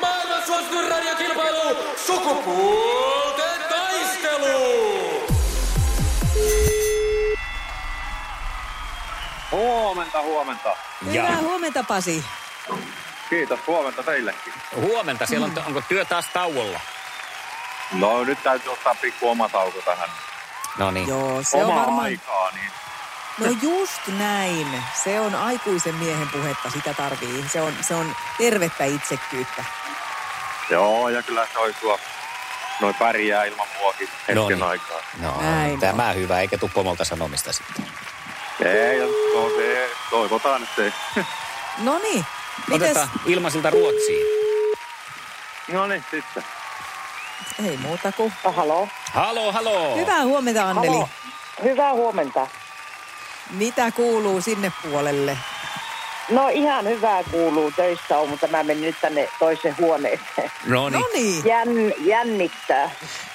Maailman 0.00 0.46
suosituin 0.46 0.90
radiokilpailu! 0.90 1.76
Sukupuolten 2.06 3.60
taistelu! 3.68 4.86
Huomenta, 9.52 10.22
huomenta. 10.22 10.68
Ja 11.02 11.22
Hyvää 11.22 11.36
huomenta, 11.40 11.82
Pasi. 11.84 12.24
Kiitos, 13.30 13.60
huomenta 13.66 14.02
teillekin. 14.02 14.52
huomenta, 14.76 15.26
siellä 15.26 15.46
on, 15.46 15.52
onko 15.66 15.82
työ 15.88 16.04
taas 16.04 16.26
tauolla? 16.32 16.80
No 17.92 18.24
nyt 18.24 18.42
täytyy 18.42 18.72
ottaa 18.72 18.94
pikku 18.94 19.28
oma 19.30 19.48
tauko 19.48 19.82
tähän. 19.84 20.08
No 20.78 20.90
niin. 20.90 21.08
Joo, 21.08 21.42
se 21.42 21.56
on 21.56 21.64
Omaa 21.64 21.76
varmaan... 21.76 22.04
aikaa, 22.04 22.50
niin 22.54 22.70
No 23.38 23.46
just 23.62 24.00
näin. 24.18 24.82
Se 25.04 25.20
on 25.20 25.34
aikuisen 25.34 25.94
miehen 25.94 26.28
puhetta, 26.28 26.70
sitä 26.70 26.94
tarvii. 26.94 27.44
Se 27.52 27.60
on, 27.60 27.72
se 27.80 27.94
on 27.94 28.16
tervettä 28.38 28.84
itsekkyyttä. 28.84 29.64
joo, 30.70 31.08
ja 31.08 31.22
kyllä 31.22 31.46
se 31.52 31.58
olisi 31.58 31.80
tuo, 31.80 31.98
noin 32.80 32.94
pärjää 32.94 33.44
ilman 33.44 33.66
muakin 33.80 34.08
hetken 34.18 34.36
No 34.36 34.48
niin. 34.48 34.62
aikaa. 34.62 35.00
No, 35.20 35.40
Näin 35.40 35.80
tämä 35.80 36.12
hyvä, 36.12 36.40
eikä 36.40 36.58
tuu 36.58 36.70
pomolta 36.74 37.04
sanomista 37.04 37.52
sitten. 37.52 37.86
Ei, 38.64 38.98
no, 39.00 39.48
se, 39.56 39.90
toivotaan, 40.10 40.62
että 40.62 40.82
se... 40.82 40.92
No 41.78 41.98
niin, 41.98 42.26
mites? 42.66 42.82
Otetaan 42.90 43.10
ilmaisilta 43.26 43.70
Ruotsiin. 43.70 44.26
No 45.72 45.86
niin, 45.86 46.04
sitten. 46.10 46.44
Ei 47.68 47.76
muuta 47.76 48.12
kuin... 48.12 48.32
Halo. 48.44 48.88
Halo, 49.12 49.52
halo. 49.52 49.96
Hyvää 49.96 50.22
huomenta, 50.22 50.68
Anneli. 50.70 50.86
Halo. 50.86 51.08
Hyvää 51.62 51.92
huomenta. 51.92 52.46
Mitä 53.50 53.90
kuuluu 53.90 54.40
sinne 54.40 54.72
puolelle? 54.82 55.38
No 56.30 56.48
ihan 56.48 56.84
hyvää 56.84 57.24
kuuluu 57.30 57.72
töissä 57.76 58.18
on, 58.18 58.28
mutta 58.28 58.46
mä 58.46 58.62
menin 58.62 58.82
nyt 58.82 58.96
tänne 59.00 59.28
toiseen 59.38 59.76
huoneeseen. 59.78 60.50
No 60.66 60.88
niin. 60.88 61.00
No 61.00 61.08
niin. 61.14 61.44
Jän, 61.44 61.68
jännittää. 61.98 62.90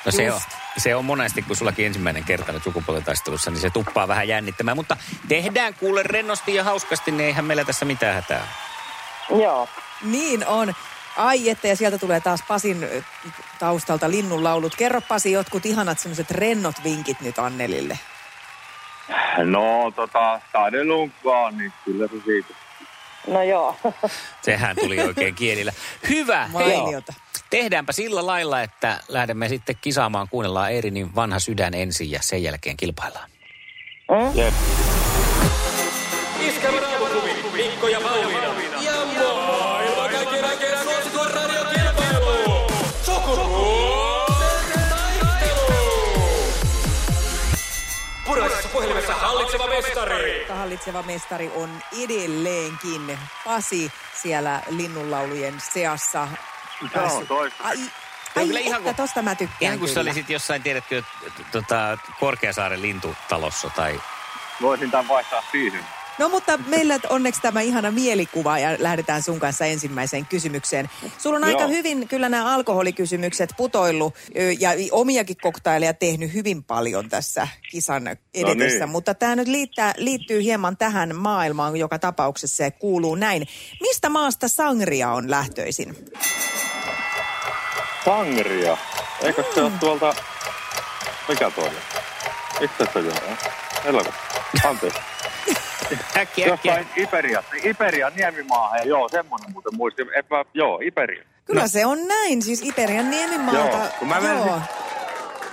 No 0.06 0.12
se 0.12 0.32
on, 0.32 0.42
se 0.78 0.96
on 0.96 1.06
monesti, 1.06 1.42
kun 1.42 1.56
sullakin 1.56 1.86
ensimmäinen 1.86 2.24
kerta 2.24 2.52
nyt 2.52 2.64
sukupuolitaistelussa, 2.64 3.52
niin 3.52 3.62
se 3.62 3.70
tuppaa 3.70 4.08
vähän 4.08 4.28
jännittämään. 4.28 4.78
Mutta 4.78 4.98
tehdään 5.28 5.74
kuule 5.74 6.04
rennosti 6.04 6.56
ja 6.56 6.64
hauskasti, 6.64 7.12
niin 7.12 7.26
eihän 7.28 7.46
meillä 7.46 7.66
tässä 7.66 7.86
mitään 7.86 8.16
hätää. 8.16 8.48
Joo. 9.30 9.70
Niin 10.02 10.48
on. 10.48 10.74
Ai 11.18 11.50
että, 11.50 11.68
ja 11.68 11.76
sieltä 11.76 11.98
tulee 11.98 12.20
taas 12.20 12.44
Pasin 12.48 12.88
taustalta 13.60 14.12
linnunlaulut. 14.12 14.76
Kerro 14.76 15.02
Pasi 15.02 15.32
jotkut 15.32 15.66
ihanat 15.66 16.00
semmoiset 16.00 16.32
rennot 16.32 16.76
vinkit 16.84 17.22
nyt 17.22 17.40
Annelille. 17.40 18.00
No, 19.38 19.92
tota, 19.96 20.42
taidelunkaan, 20.52 21.58
niin 21.58 21.74
kyllä 21.86 22.08
se 22.08 22.14
siitä. 22.26 22.54
No 23.28 23.44
joo. 23.44 23.76
Sehän 24.42 24.76
tuli 24.76 25.00
oikein 25.00 25.36
kielillä. 25.36 25.74
Hyvä. 26.10 26.48
Hei, 26.48 26.78
Mainiota. 26.78 27.14
tehdäänkö 27.50 27.94
sillä 27.94 28.26
lailla, 28.26 28.62
että 28.62 29.00
lähdemme 29.08 29.50
sitten 29.50 29.76
kisaamaan, 29.82 30.28
kuunnellaan 30.30 30.72
Eerinin 30.72 31.16
vanha 31.16 31.40
sydän 31.40 31.74
ensin 31.74 32.12
ja 32.12 32.20
sen 32.22 32.44
jälkeen 32.44 32.78
kilpaillaan. 32.78 33.30
Jep. 34.34 34.54
Iskelmän 36.40 36.84
aamuklubi, 36.84 37.34
Mikko 37.54 37.88
ja 37.88 38.02
Pauliina. 38.02 38.61
Mestari! 49.82 50.46
Hallitseva 50.50 51.04
mestari 51.04 51.52
on 51.56 51.70
edelleenkin 52.04 53.20
Pasi 53.46 53.92
siellä 54.22 54.62
linnunlaulujen 54.70 55.62
seassa. 55.74 56.28
Se 56.94 57.00
on 57.00 57.28
toista. 57.28 57.64
Ai, 57.64 57.78
kyllä 58.34 58.60
että, 58.60 58.70
ihan 58.70 58.84
kuin- 58.84 58.96
tosta 58.96 59.22
mä 59.22 59.36
tykkään 59.36 59.58
Ihan 59.62 59.80
kuin 59.80 59.90
sä 59.90 59.94
kyllä. 59.94 60.10
olisit 60.12 60.30
jossain, 60.30 60.64
tiedätkö, 60.64 61.04
tota, 61.52 61.98
Korkeasaaren 62.20 62.82
lintutalossa 62.82 63.70
tai... 63.76 64.02
Voisin 64.62 64.92
tämän 64.92 65.08
vaihtaa 65.08 65.44
siihen. 65.52 65.86
No 66.22 66.30
mutta 66.30 66.58
meillä 66.58 67.00
onneksi 67.10 67.42
tämä 67.42 67.62
ihana 67.62 67.92
mielikuva 67.92 68.60
ja 68.60 68.76
lähdetään 68.80 69.24
sun 69.24 69.40
kanssa 69.40 69.66
ensimmäiseen 69.66 70.26
kysymykseen. 70.26 70.90
Sulla 71.18 71.38
on 71.38 71.44
aika 71.44 71.62
Joo. 71.62 71.70
hyvin 71.70 72.08
kyllä 72.08 72.30
nämä 72.30 72.54
alkoholikysymykset 72.54 73.50
putoillut 73.58 74.16
ja 74.60 74.70
omiakin 74.92 75.38
koktaileja 75.42 75.94
tehnyt 75.94 76.34
hyvin 76.34 76.64
paljon 76.64 77.10
tässä 77.10 77.48
kisan 77.72 78.08
edetessä. 78.34 78.86
niin. 78.86 78.90
Mutta 78.90 79.14
tämä 79.14 79.36
nyt 79.36 79.48
liittää, 79.48 79.94
liittyy 79.98 80.44
hieman 80.44 80.78
tähän 80.78 81.16
maailmaan 81.16 81.78
joka 81.78 82.00
tapauksessa 82.00 82.64
ja 82.64 82.72
kuuluu 82.72 83.16
näin. 83.16 83.48
Mistä 83.82 84.10
maasta 84.10 84.48
sangria 84.48 85.12
on 85.12 85.32
lähtöisin? 85.32 85.96
Sangria. 88.06 88.78
Eikö 89.22 89.44
se 89.54 89.62
ole 89.62 89.72
tuolta... 89.80 90.16
Mikä 91.30 91.52
tuo? 91.52 91.70
Mistä 92.60 92.88
se 92.94 93.00
on? 93.00 94.06
Anteeksi. 94.66 95.21
Äkkiä, 96.18 96.22
äkkiä. 96.22 96.48
Jossain 96.48 96.88
Iberiassa. 96.98 97.52
Iberian 97.64 98.12
niemimaahan. 98.16 98.80
Ja 98.80 98.86
joo, 98.86 99.10
semmoinen 99.10 99.52
muuten 99.54 99.76
muistin. 99.76 100.08
Epä, 100.16 100.46
joo, 100.54 100.80
Iberia. 100.84 101.24
Kyllä 101.46 101.62
no. 101.62 101.68
se 101.68 101.86
on 101.86 102.08
näin, 102.08 102.42
siis 102.42 102.62
Iberian 102.62 103.10
niemimaalta. 103.12 103.78
Joo, 103.78 103.88
kun 104.00 104.08
mä 104.08 104.18
joo. 104.18 104.60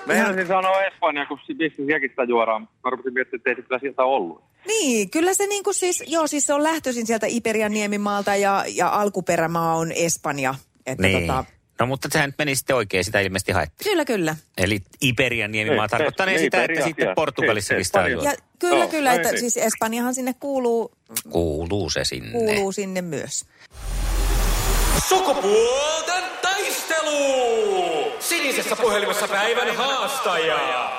Meinasin 0.07 0.47
sanoa 0.47 0.83
Espanja, 0.83 1.27
kun 1.27 1.39
mistä 1.59 1.77
sielläkin 1.77 2.11
sitä 2.11 2.25
juodaan. 2.25 2.63
Mä 2.63 2.91
rupesin 2.91 3.15
miettimään, 3.15 3.41
että 3.41 3.51
ei 3.51 3.57
se 3.57 3.63
kyllä 3.63 3.79
sieltä 3.79 4.03
ollut. 4.03 4.45
Niin, 4.67 5.11
kyllä 5.11 5.35
se 5.35 5.47
niinku 5.47 5.73
siis, 5.73 6.05
joo 6.07 6.27
siis 6.27 6.47
se 6.47 6.55
on 6.55 6.63
lähtöisin 6.63 7.07
sieltä 7.07 7.27
Iberian 7.29 7.73
niemimaalta 7.73 8.37
ja, 8.37 8.65
ja 8.69 8.89
alkuperämaa 8.89 9.77
on 9.77 9.93
Espanja. 9.93 10.55
Että 10.87 11.03
Niin. 11.03 11.27
tota, 11.27 11.45
No 11.81 11.87
mutta 11.87 12.09
sehän 12.13 12.29
nyt 12.29 12.39
meni 12.39 12.55
sitten 12.57 12.77
oikein, 12.77 13.05
sitä 13.05 13.21
ilmeisesti 13.21 13.53
haettiin. 13.53 13.91
kyllä, 13.91 14.05
kyllä. 14.05 14.37
Eli 14.59 14.83
Iberian 15.03 15.53
niemimaa 15.53 15.89
tarkoittaa 15.89 16.27
niin, 16.27 16.39
sitä, 16.39 16.57
että 16.65 16.73
Iberia, 16.73 16.87
sitten 16.87 17.09
ja- 17.09 17.15
Portugalissakin 17.15 17.85
sitä. 17.85 18.09
Ja 18.09 18.35
kyllä, 18.59 18.79
Joo, 18.79 18.89
kyllä, 18.89 19.13
että 19.15 19.29
niin. 19.29 19.39
siis 19.41 19.57
Espanjahan 19.57 20.15
sinne 20.15 20.35
kuuluu, 20.41 20.93
Kuuluu 21.31 21.91
se 21.91 22.05
sinne. 22.05 22.31
kuuluu 22.33 22.73
sinne 22.73 23.03
myös. 23.03 23.45
Sukupuolten 25.09 26.25
taistelu! 26.43 28.13
Sinisessä 28.21 28.77
puhelimessa 28.77 29.29
päivän 29.29 29.77
haastaja. 29.77 30.98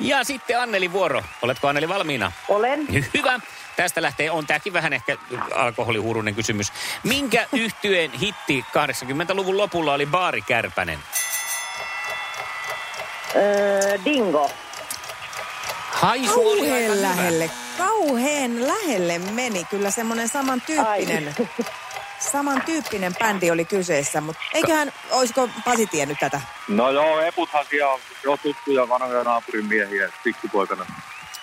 Ja 0.00 0.24
sitten 0.24 0.60
Anneli 0.60 0.92
vuoro. 0.92 1.22
Oletko 1.42 1.68
Anneli 1.68 1.88
valmiina? 1.88 2.32
Olen. 2.48 2.86
Hyvä. 3.14 3.40
Tästä 3.76 4.02
lähtee, 4.02 4.30
on 4.30 4.46
tämäkin 4.46 4.72
vähän 4.72 4.92
ehkä 4.92 5.16
alkoholihuurunen 5.54 6.34
kysymys. 6.34 6.72
Minkä 7.02 7.46
yhtyeen 7.52 8.12
hitti 8.12 8.64
80-luvun 8.68 9.56
lopulla 9.56 9.92
oli 9.94 10.06
Baari 10.06 10.42
Kärpänen? 10.42 10.98
Öö, 13.36 13.98
dingo. 14.04 14.50
Haisu 15.90 16.48
oli 16.50 16.60
aika 16.60 16.66
Kauheen 16.70 16.90
hyvä. 16.92 17.02
lähelle, 17.02 17.50
kauheen 17.78 18.66
lähelle 18.66 19.18
meni. 19.18 19.64
Kyllä 19.64 19.90
semmoinen 19.90 20.28
samantyyppinen, 20.28 21.34
samantyyppinen 22.32 23.14
bändi 23.18 23.50
oli 23.50 23.64
kyseessä. 23.64 24.20
Mutta 24.20 24.42
eiköhän, 24.54 24.92
olisiko 25.10 25.48
Pasi 25.64 25.86
tiennyt 25.86 26.18
tätä? 26.20 26.40
No 26.68 26.90
joo, 26.90 27.20
Eputhan 27.20 27.64
siellä 27.70 27.92
on 27.92 28.00
jo 28.24 28.36
tuttuja 28.36 28.88
vanhoja 28.88 29.24
naapurin 29.24 29.66
miehiä 29.66 30.08
pikkupoikana. 30.24 30.86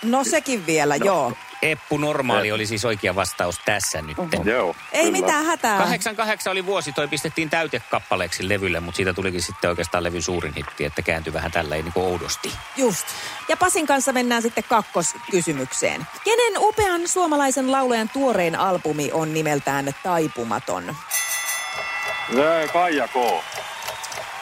No 0.02 0.24
sekin 0.24 0.66
vielä, 0.66 0.96
No. 0.98 1.04
joo. 1.04 1.32
Eppu 1.62 1.98
Normaali 1.98 2.52
oli 2.52 2.66
siis 2.66 2.84
oikea 2.84 3.14
vastaus 3.14 3.58
tässä 3.64 4.02
nyt. 4.02 4.16
Joo. 4.44 4.76
Ei 4.92 5.04
kyllä. 5.04 5.12
mitään 5.18 5.44
hätää. 5.44 5.78
88 5.78 6.50
oli 6.50 6.66
vuosi, 6.66 6.92
toi 6.92 7.08
pistettiin 7.08 7.50
täytekappaleeksi 7.50 8.48
levylle, 8.48 8.80
mutta 8.80 8.96
siitä 8.96 9.12
tulikin 9.12 9.42
sitten 9.42 9.70
oikeastaan 9.70 10.04
levyn 10.04 10.22
suurin 10.22 10.54
hitti, 10.54 10.84
että 10.84 11.02
kääntyi 11.02 11.32
vähän 11.32 11.52
tällä 11.52 11.74
niin 11.74 11.92
kuin 11.92 12.06
oudosti. 12.06 12.52
Just. 12.76 13.06
Ja 13.48 13.56
Pasin 13.56 13.86
kanssa 13.86 14.12
mennään 14.12 14.42
sitten 14.42 14.64
kakkoskysymykseen. 14.68 16.06
Kenen 16.24 16.52
upean 16.56 17.08
suomalaisen 17.08 17.72
laulajan 17.72 18.08
tuorein 18.08 18.56
albumi 18.56 19.10
on 19.12 19.34
nimeltään 19.34 19.94
Taipumaton? 20.02 20.96
Se 22.36 22.68
Kaija 22.72 23.08
K. 23.08 23.16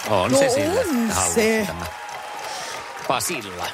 On 0.08 0.30
No 0.32 0.38
se 0.38 0.48
sillä, 0.48 0.80
on 1.26 1.32
se. 1.34 1.64
tämä. 1.66 1.86
Pasilla. 3.08 3.66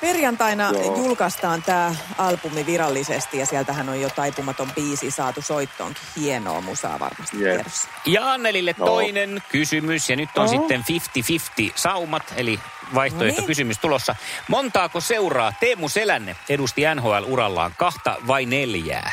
Perjantaina 0.00 0.70
Joo. 0.72 0.96
julkaistaan 0.96 1.62
tämä 1.62 1.94
albumi 2.18 2.66
virallisesti 2.66 3.38
ja 3.38 3.46
sieltähän 3.46 3.88
on 3.88 4.00
jo 4.00 4.08
Taipumaton 4.10 4.70
biisi 4.74 5.10
saatu 5.10 5.42
soittoonkin. 5.42 6.02
Hienoa 6.16 6.60
musaa 6.60 6.98
varmasti 6.98 7.36
tiedossa. 7.36 7.88
Ja 8.06 8.32
Annelille 8.32 8.74
No. 8.78 8.86
toinen 8.86 9.42
kysymys, 9.52 10.10
ja 10.10 10.16
nyt 10.16 10.30
on 10.36 10.44
Oh. 10.44 10.50
sitten 10.50 10.84
50-50 10.88 11.72
saumat, 11.74 12.22
eli 12.36 12.60
vaihtoehtokysymys 12.94 13.78
tulossa. 13.78 14.14
Montaako 14.48 15.00
seuraa 15.00 15.52
Teemu 15.60 15.88
Selänne 15.88 16.36
edusti 16.48 16.82
NHL-urallaan, 16.94 17.72
kahta 17.76 18.16
vai 18.26 18.46
neljää? 18.46 19.10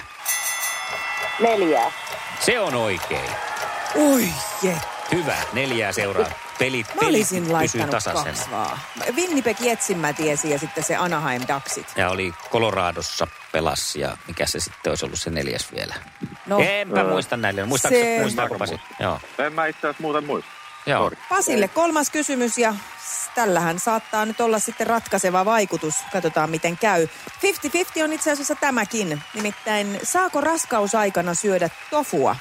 Neljää. 1.40 1.92
Se 2.40 2.60
on 2.60 2.76
oikein. 2.76 3.30
Oi 3.96 4.28
je. 4.64 4.78
Hyvä, 5.12 5.36
neljää 5.54 5.92
seuraa. 5.92 6.30
Pelit, 6.60 6.88
Mä 6.88 6.94
pelit 7.00 7.10
olisin 7.16 7.40
pysyy 7.44 7.54
laittanut 7.54 7.90
tasaisena. 7.90 8.26
kaksi 8.26 8.52
vaan. 8.52 8.80
Winnipeg 9.16 9.58
Jetsin 9.62 9.98
mä 9.98 10.14
tiesin 10.14 10.52
ja 10.52 10.60
sitten 10.60 10.84
se 10.84 10.96
Anaheim 10.96 11.42
Ducksit. 11.56 11.88
Ja 11.96 12.10
oli 12.10 12.34
Coloradossa 12.52 13.28
pelas 13.52 13.96
ja 13.96 14.18
mikä 14.28 14.46
se 14.46 14.60
sitten 14.60 14.92
olisi 14.92 15.06
ollut 15.06 15.20
se 15.20 15.30
neljäs 15.30 15.72
vielä. 15.76 15.96
No, 16.46 16.60
Enpä 16.60 17.02
Öö. 17.02 17.10
muista 17.10 17.38
näille. 17.38 17.66
Muistaako, 17.66 17.98
Se- 17.98 18.18
muistaako 18.22 18.58
Pasi? 18.58 18.82
Joo. 19.00 19.20
En 19.38 19.54
mä 19.54 19.66
itse 19.66 19.80
asiassa 19.88 20.02
muuten 20.02 20.26
muista. 20.26 20.52
Joo. 20.86 21.04
Sorry. 21.04 21.18
Pasille 21.30 21.68
kolmas 21.68 22.10
kysymys 22.10 22.58
ja 22.58 22.76
tällähän 23.36 23.80
saattaa 23.80 24.26
nyt 24.26 24.42
olla 24.42 24.60
sitten 24.60 24.88
ratkaiseva 24.88 25.46
vaikutus. 25.46 25.96
Katsotaan 26.14 26.50
miten 26.50 26.78
käy. 26.78 27.08
50-50 27.98 28.04
on 28.04 28.14
itse 28.14 28.32
asiassa 28.32 28.56
tämäkin. 28.56 29.22
Nimittäin 29.34 30.00
saako 30.04 30.42
raskausaikana 30.42 31.34
syödä 31.34 31.70
tofua? 31.90 32.36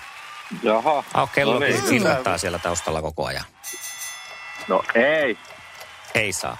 Jaha. 0.62 1.04
Oh, 1.14 1.32
kello 1.35 1.52
No 1.54 1.59
niin. 1.59 1.94
ilmoittaa 1.94 2.38
siellä 2.38 2.59
taustalla 2.59 3.02
koko 3.02 3.26
ajan. 3.26 3.44
No 4.68 4.82
ei. 4.94 5.38
Ei 6.14 6.32
saa. 6.32 6.56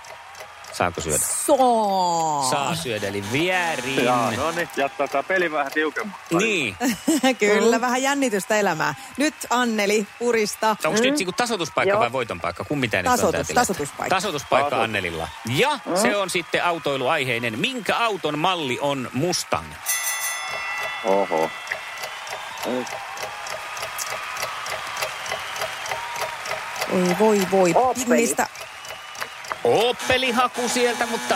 Saako 0.73 1.01
syödä? 1.01 1.19
Saa. 1.19 2.51
Saa 2.51 2.75
syödä, 2.75 3.09
eli 3.09 3.25
vierin. 3.33 4.05
Jaa, 4.05 4.31
no 4.31 4.51
niin, 4.51 4.69
jättää 4.77 5.07
tämä 5.09 5.23
peli 5.23 5.53
vähän 5.53 5.73
tiukemmaksi. 5.73 6.35
Niin. 6.37 6.77
Kyllä, 7.39 7.81
vähän 7.81 8.03
jännitystä 8.03 8.57
elämää. 8.57 8.95
Nyt 9.17 9.35
Anneli 9.51 10.07
purista. 10.19 10.77
Onko 10.85 11.01
nyt 11.01 11.15
niinku 11.15 11.33
tasoituspaikka 11.33 11.93
Joo. 11.93 12.01
vai 12.01 12.13
voiton 12.13 12.41
paikka? 12.41 12.65
Kummin 12.65 12.91
tää 12.91 13.03
nyt 13.03 13.13
on 13.13 13.19
Tasoitus- 13.19 13.55
tasoituspaikka. 13.55 14.15
Tasoituspaikka 14.17 14.71
Tasoitus. 14.71 14.85
Annelilla. 14.85 15.29
Ja 15.57 15.79
se 16.03 16.17
on 16.17 16.31
sitten 16.31 16.65
autoiluaiheinen. 16.65 17.59
Minkä 17.59 17.97
auton 17.97 18.39
malli 18.39 18.79
on 18.81 19.11
Mustang? 19.13 19.67
Oho. 21.05 21.51
Ei. 22.67 22.85
Oi 26.93 27.17
voi 27.19 27.41
voi. 27.51 27.73
Opeli. 27.75 28.05
Mistä? 28.09 28.47
Opeli-haku 29.65 30.69
sieltä, 30.69 31.07
mutta 31.07 31.35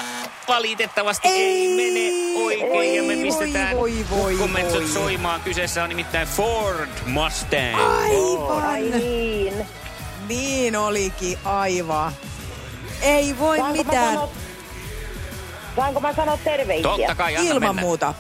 valitettavasti 0.49 1.29
ei, 1.29 1.35
Ei, 1.43 1.69
mene 1.69 2.41
oikein. 2.45 2.73
oi, 2.73 2.97
ja 2.97 3.03
me 3.03 3.15
voi, 3.17 3.23
pistetään 3.23 3.77
voi, 3.77 4.07
voi, 4.11 4.35
ukkometsot 4.35 4.81
voi. 4.83 4.89
soimaan. 4.91 5.41
Kyseessä 5.41 5.83
on 5.83 5.89
nimittäin 5.89 6.29
Ford 6.29 6.89
Mustang. 7.07 7.77
Aivan. 8.03 8.65
Ai 8.69 8.83
niin. 8.83 9.67
Niin 10.29 10.77
olikin 10.77 11.39
aivan. 11.45 12.13
Ei 13.03 13.39
voi 13.39 13.57
Saanko 13.59 13.77
mä 13.77 13.83
mitään. 13.85 14.15
sanoa, 14.15 14.29
saanko 15.77 16.01
mä 16.01 16.13
sanoa 16.15 16.39
terveisiä? 16.45 16.83
Totta 16.91 17.15
kai, 17.15 17.37
anna 17.37 17.50
Ilman 17.50 17.63
mennä. 17.69 17.83
muuta. 17.83 18.15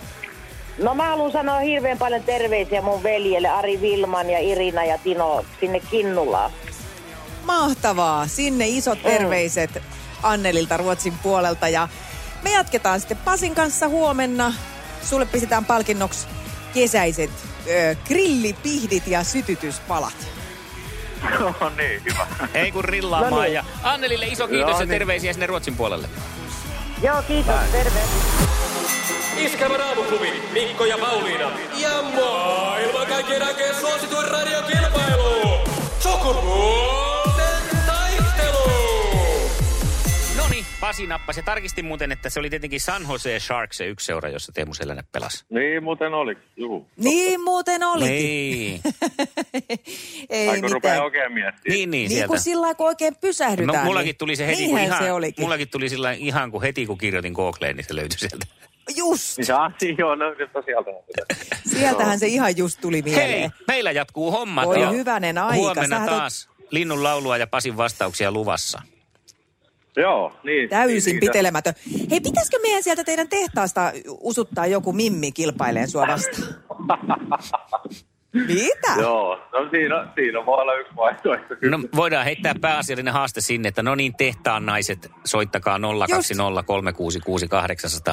No 0.78 0.94
mä 0.94 1.08
haluan 1.08 1.32
sanoa 1.32 1.58
hirveän 1.58 1.98
paljon 1.98 2.22
terveisiä 2.22 2.82
mun 2.82 3.02
veljelle 3.02 3.48
Ari 3.48 3.80
Vilman 3.80 4.30
ja 4.30 4.38
Irina 4.38 4.84
ja 4.84 4.98
Tino 4.98 5.44
sinne 5.60 5.80
Kinnulaan. 5.80 6.50
Mahtavaa. 7.46 8.26
Sinne 8.28 8.68
isot 8.68 9.02
terveiset 9.02 9.82
Annelilta 10.22 10.76
Ruotsin 10.76 11.18
puolelta. 11.22 11.68
Ja 11.68 11.88
me 12.42 12.52
jatketaan 12.52 13.00
sitten 13.00 13.16
Pasin 13.16 13.54
kanssa 13.54 13.88
huomenna. 13.88 14.52
Sulle 15.02 15.26
pistetään 15.26 15.64
palkinnoksi 15.64 16.26
kesäiset 16.74 17.30
ö, 17.68 17.96
grillipihdit 18.06 19.06
ja 19.06 19.24
sytytyspalat. 19.24 20.14
No 21.40 21.72
niin, 21.76 22.02
hyvä. 22.04 22.26
Ei 22.54 22.72
kun 22.72 22.84
rillaamaan. 22.84 23.32
No 23.32 23.40
niin. 23.42 23.52
Ja 23.52 23.64
Annelille 23.82 24.26
iso 24.26 24.48
kiitos 24.48 24.72
ja 24.72 24.78
niin. 24.78 24.88
terveisiä 24.88 25.32
sinne 25.32 25.46
Ruotsin 25.46 25.76
puolelle. 25.76 26.08
Joo, 27.02 27.22
kiitos. 27.22 27.54
Terve. 27.72 28.00
Iskävä 29.36 29.76
raamuklubi, 29.76 30.32
Mikko 30.52 30.84
ja 30.84 30.98
Pauliina. 30.98 31.50
Ja 31.76 32.02
maailman 32.02 33.06
kaikkien 33.06 33.42
aikeen 33.42 33.74
suosituen 33.74 34.28
radiokilpailu. 34.28 35.58
Sukupuolten 36.00 36.75
Pasi 40.96 41.06
nappasi. 41.06 41.40
Ja 41.40 41.44
tarkistin 41.44 41.84
muuten, 41.84 42.12
että 42.12 42.30
se 42.30 42.40
oli 42.40 42.50
tietenkin 42.50 42.80
San 42.80 43.02
Jose 43.08 43.40
Sharks 43.40 43.76
se 43.76 43.86
yksi 43.86 44.06
seura, 44.06 44.28
jossa 44.28 44.52
Teemu 44.52 44.74
Selänne 44.74 45.04
pelasi. 45.12 45.44
Niin 45.50 45.82
muuten 45.82 46.14
oli. 46.14 46.36
Juu. 46.56 46.86
Niin 46.96 47.40
muuten 47.40 47.82
olikin. 47.82 48.08
Niin, 48.12 48.80
Ei 50.30 50.48
Ai 50.48 50.60
kun 50.60 50.72
rupeaa 50.72 51.04
oikein 51.04 51.32
miettimään. 51.32 51.76
niin, 51.76 51.90
niin 51.90 52.08
Niin 52.08 52.28
kuin 52.28 52.40
sillä 52.40 52.60
lailla, 52.60 52.74
kun 52.74 52.86
oikein 52.86 53.16
pysähdytään. 53.20 53.78
No, 53.78 53.84
mullakin 53.84 54.06
niin 54.06 54.16
tuli 54.16 54.36
se 54.36 54.46
heti, 54.46 54.68
kun 54.68 54.78
ihan, 54.78 55.02
se 55.02 55.12
olikin. 55.12 55.42
mullakin 55.44 55.68
tuli 55.68 55.88
sillä 55.88 56.12
ihan 56.12 56.50
kuin 56.50 56.62
heti, 56.62 56.86
kun 56.86 56.98
kirjoitin 56.98 57.32
Googleen, 57.32 57.76
niin 57.76 57.84
se 57.84 57.96
löytyi 57.96 58.18
sieltä. 58.18 58.46
Just. 58.96 59.38
Ja, 59.48 59.70
joo, 59.98 60.14
no 60.14 60.24
sieltä. 60.64 60.90
Sieltähän 61.78 62.18
se 62.18 62.26
ihan 62.26 62.56
just 62.56 62.80
tuli 62.80 63.02
Hei, 63.04 63.14
mieleen. 63.14 63.50
meillä 63.68 63.92
jatkuu 63.92 64.30
hommat. 64.30 64.66
Voi 64.66 64.80
ja 64.80 64.90
hyvänen 64.90 65.38
aika, 65.38 65.54
Huomenna 65.56 66.06
taas 66.06 66.48
linnun 66.70 67.02
laulua 67.02 67.36
ja 67.36 67.46
Pasin 67.46 67.76
vastauksia 67.76 68.32
luvassa. 68.32 68.82
Joo, 69.96 70.32
niin. 70.42 70.68
Täysin 70.68 71.10
niin, 71.10 71.20
pitelemätön. 71.20 71.74
Hei, 72.10 72.20
pitäisikö 72.20 72.58
meidän 72.62 72.82
sieltä 72.82 73.04
teidän 73.04 73.28
tehtaasta 73.28 73.92
usuttaa 74.20 74.66
joku 74.66 74.92
mimmi 74.92 75.32
kilpaileen 75.32 75.88
sua 75.88 76.06
vastaan? 76.06 76.54
Mitä? 78.46 79.00
Joo, 79.00 79.40
no 79.52 79.70
siinä, 79.70 80.08
siinä 80.14 80.46
voi 80.46 80.62
olla 80.62 80.74
yksi 80.74 80.96
vaihtoehto. 80.96 81.54
No 81.70 81.80
voidaan 81.96 82.24
heittää 82.24 82.54
pääasiallinen 82.60 83.12
haaste 83.12 83.40
sinne, 83.40 83.68
että 83.68 83.82
no 83.82 83.94
niin 83.94 84.16
tehtaan 84.16 84.66
naiset, 84.66 85.10
soittakaa 85.24 85.78
020366800, 85.78 85.80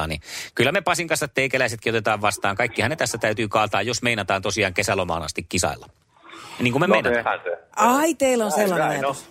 niin 0.06 0.20
kyllä 0.54 0.72
me 0.72 0.80
Pasin 0.80 1.08
kanssa 1.08 1.28
teikäläisetkin 1.28 1.92
otetaan 1.92 2.20
vastaan. 2.20 2.56
Kaikkihan 2.56 2.90
ne 2.90 2.96
tässä 2.96 3.18
täytyy 3.18 3.48
kaataa, 3.48 3.82
jos 3.82 4.02
meinataan 4.02 4.42
tosiaan 4.42 4.74
kesälomaan 4.74 5.22
asti 5.22 5.46
kisailla. 5.48 5.86
Niin 6.58 6.72
kuin 6.72 6.80
me 6.80 6.86
no 6.86 6.92
meinataan. 7.02 7.40
se. 7.44 7.58
Ai, 7.76 8.14
teillä 8.14 8.44
on 8.44 8.50
Näin, 8.50 8.60
sellainen 8.62 8.88
näin 8.88 9.04
ajatus. 9.04 9.30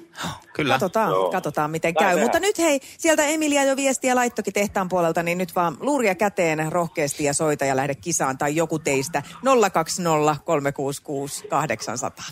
Kyllä. 0.53 0.73
Katsotaan, 0.73 1.09
Joo. 1.11 1.31
katsotaan 1.31 1.71
miten 1.71 1.93
Näin 1.93 2.05
käy. 2.05 2.09
tehdään. 2.09 2.25
Mutta 2.25 2.39
nyt 2.39 2.57
hei, 2.59 2.79
sieltä 2.97 3.23
Emilia 3.23 3.63
jo 3.63 3.75
viestiä 3.75 4.15
laittokin 4.15 4.53
tehtaan 4.53 4.89
puolelta, 4.89 5.23
niin 5.23 5.37
nyt 5.37 5.55
vaan 5.55 5.77
luuria 5.79 6.15
käteen 6.15 6.71
rohkeasti 6.71 7.23
ja 7.23 7.33
soita 7.33 7.65
ja 7.65 7.75
lähde 7.75 7.95
kisaan 7.95 8.37
tai 8.37 8.55
joku 8.55 8.79
teistä 8.79 9.23
020 9.73 10.35
366 10.45 11.47
800. 11.47 12.25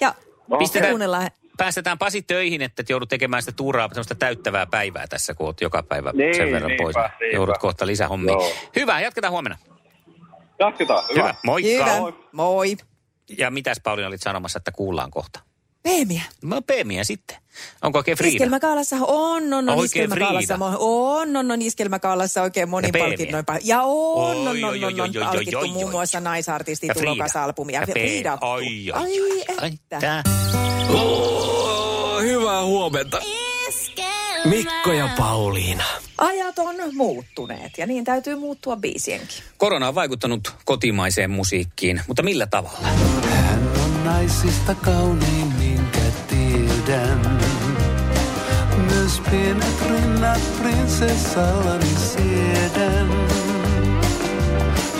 Ja 0.00 0.14
No. 0.48 0.58
Pistetään, 0.58 0.90
kuunnellaan. 0.90 1.30
päästetään 1.56 1.98
Pasi 1.98 2.22
töihin, 2.22 2.62
että 2.62 2.82
et 2.82 2.88
joudu 2.90 3.06
tekemään 3.06 3.42
sitä 3.42 3.52
tuuraa, 3.56 3.88
semmoista 3.88 4.14
täyttävää 4.14 4.66
päivää 4.66 5.06
tässä, 5.06 5.34
kun 5.34 5.46
oot 5.46 5.60
joka 5.60 5.82
päivä 5.82 6.12
Niin, 6.12 6.36
sen 6.36 6.52
verran 6.52 6.68
niinpä, 6.68 6.82
pois. 6.82 6.96
niinpä. 6.96 7.36
Joudut 7.36 7.58
kohta 7.58 7.86
lisähommiin. 7.86 8.38
Joo. 8.38 8.52
Hyvä, 8.76 9.00
jatketaan 9.00 9.30
huomenna. 9.32 9.58
Jatketaan, 10.58 11.04
hyvä. 11.10 11.22
Hyvä, 11.22 11.34
moikka. 11.44 11.70
Hyvä. 11.84 11.98
Moi. 11.98 12.14
Moi. 12.32 12.76
Ja 13.38 13.50
mitäs 13.50 13.76
Pauliina 13.82 14.08
olit 14.08 14.22
sanomassa, 14.22 14.56
että 14.56 14.72
kuullaan 14.72 15.10
kohta? 15.10 15.40
Peemiä. 15.82 16.22
Mä 16.42 16.62
peemiä 16.62 17.04
sitten. 17.04 17.36
Onko 17.82 17.98
oikein 17.98 18.18
Frida? 18.18 18.32
Iskelmäkaalassa 18.34 18.96
on, 19.00 19.42
on, 19.42 19.52
on 19.52 19.68
Oikein 19.68 19.84
iskelmäkaalassa. 19.84 20.54
On, 20.78 21.36
on, 21.36 21.50
on 21.50 21.62
iskelmäkaalassa 21.62 22.42
oikein 22.42 22.68
monin 22.68 22.92
palkinnoin. 22.98 23.44
pa- 23.52 23.60
Ja 23.64 23.82
on, 23.82 24.36
on, 24.38 24.46
Oi, 24.48 24.62
on, 24.64 24.84
on, 24.84 25.00
oi, 25.00 25.00
on 25.00 25.26
palkittu 25.26 25.66
muun 25.68 25.90
muassa 25.90 26.20
naisartisti 26.20 26.86
Ja 26.86 26.94
Frida. 26.94 27.10
tulokasalbumi. 27.12 27.72
Ja. 27.72 27.82
Pe- 27.94 28.22
Ai, 28.40 28.90
ai, 28.92 29.02
Ai, 29.02 29.44
ai, 29.60 29.70
että. 29.92 30.22
Oh, 30.88 32.20
hyvää 32.22 32.64
huomenta. 32.64 33.20
Mikko 34.44 34.92
ja 34.92 35.08
Pauliina. 35.18 35.84
Ajat 36.22 36.58
on 36.58 36.74
muuttuneet 36.92 37.78
ja 37.78 37.86
niin 37.86 38.04
täytyy 38.04 38.34
muuttua 38.36 38.76
biisienkin. 38.76 39.44
Korona 39.58 39.88
on 39.88 39.94
vaikuttanut 39.94 40.54
kotimaiseen 40.64 41.30
musiikkiin, 41.30 42.00
mutta 42.08 42.22
millä 42.22 42.46
tavalla? 42.46 42.88
Hän 43.22 43.68
on 43.84 44.04
naisista 44.04 44.74
kaunein, 44.74 45.52
minkä 45.58 46.00
tiedän. 46.28 47.40
Myös 48.76 49.20
pienet 49.30 49.90
rinnat 49.90 50.40
prinsessallani 50.62 51.94
siedän. 51.96 53.08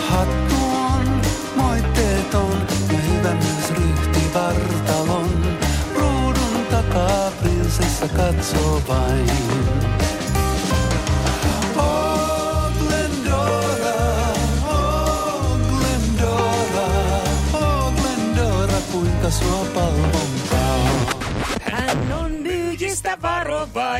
Hattu 0.07 0.55
on 0.95 1.21
moitteeton 1.55 2.67
ja 2.91 2.97
hyvä 2.97 3.33
myös 3.33 3.69
ryhti 3.69 4.33
vartalon. 4.33 5.57
Ruudun 5.95 6.65
takaa 6.71 7.31
prinsessa 7.31 8.07
katsoo 8.07 8.81
vain. 8.87 10.02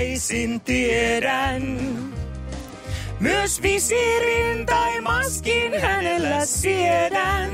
Varovaisin 0.03 0.61
tiedän. 0.61 1.79
Myös 3.19 3.61
visiirin 3.61 4.65
tai 4.65 5.01
maskin 5.01 5.81
hänellä 5.81 6.45
siedän. 6.45 7.51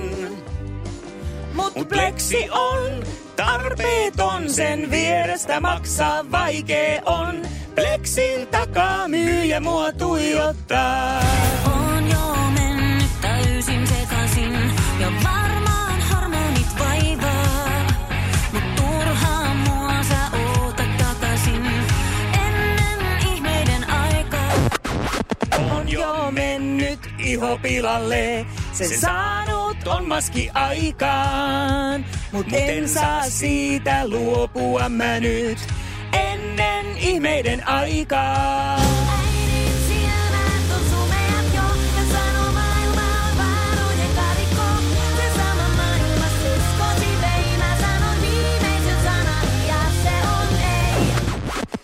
Mut 1.53 1.73
pleksi 1.89 2.49
on 2.51 3.03
tarpeeton, 3.35 4.49
sen 4.49 4.91
vierestä 4.91 5.59
maksaa 5.59 6.31
vaikee 6.31 7.01
on. 7.05 7.41
Pleksin 7.75 8.47
takaa 8.47 9.07
myyjä 9.07 9.59
mua 9.59 9.91
tuijottaa. 9.91 11.19
On 11.65 12.09
jo 12.12 12.35
mennyt 12.53 13.12
täysin 13.21 13.88
sekasin 13.88 14.53
ja 14.99 15.12
varmaan 15.23 15.48
jo 26.09 26.31
mennyt 26.31 26.99
iho 27.19 27.57
pilalle, 27.61 28.45
sen 28.73 28.99
saanut 28.99 29.87
on 29.87 30.07
maski 30.07 30.49
aikaan. 30.53 32.05
Mut 32.31 32.47
en 32.51 32.89
saa 32.89 33.29
siitä 33.29 34.07
luopua 34.07 34.89
mä 34.89 35.19
nyt 35.19 35.57
ennen 36.13 36.97
ihmeiden 36.97 37.67
aikaa. 37.67 38.79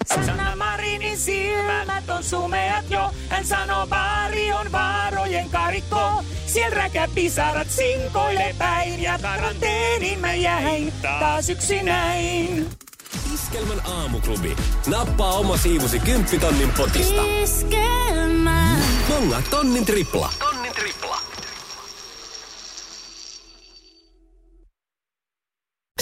Se 0.05 0.17
se. 0.17 0.25
Sanna 0.25 0.55
Marinin 0.55 1.17
silmät 1.17 2.09
on 2.09 2.23
sumeat 2.23 2.85
jo. 2.89 3.14
Hän 3.29 3.45
sanoo 3.45 3.88
baari 3.88 4.53
on 4.53 4.71
vaarojen 4.71 5.49
karikko. 5.49 6.23
Siellä 6.45 6.75
räkä 6.75 7.07
pisarat 7.15 7.67
sinkoille 7.69 8.55
päin 8.57 9.01
ja 9.03 9.19
karanteeniin 9.21 10.19
mä 10.19 10.33
jäin 10.33 10.93
taas 11.01 11.49
yksinäin. 11.49 12.69
Iskelmän 13.33 13.85
aamuklubi. 13.85 14.55
Nappaa 14.88 15.33
oma 15.33 15.57
siivusi 15.57 15.99
kymppitonnin 15.99 16.71
potista. 16.77 17.21
Iskelmä. 17.43 18.77
Bonga 19.07 19.41
tonnin 19.49 19.85
tripla. 19.85 20.29
Tonnin 20.39 20.45
tripla. 20.45 20.55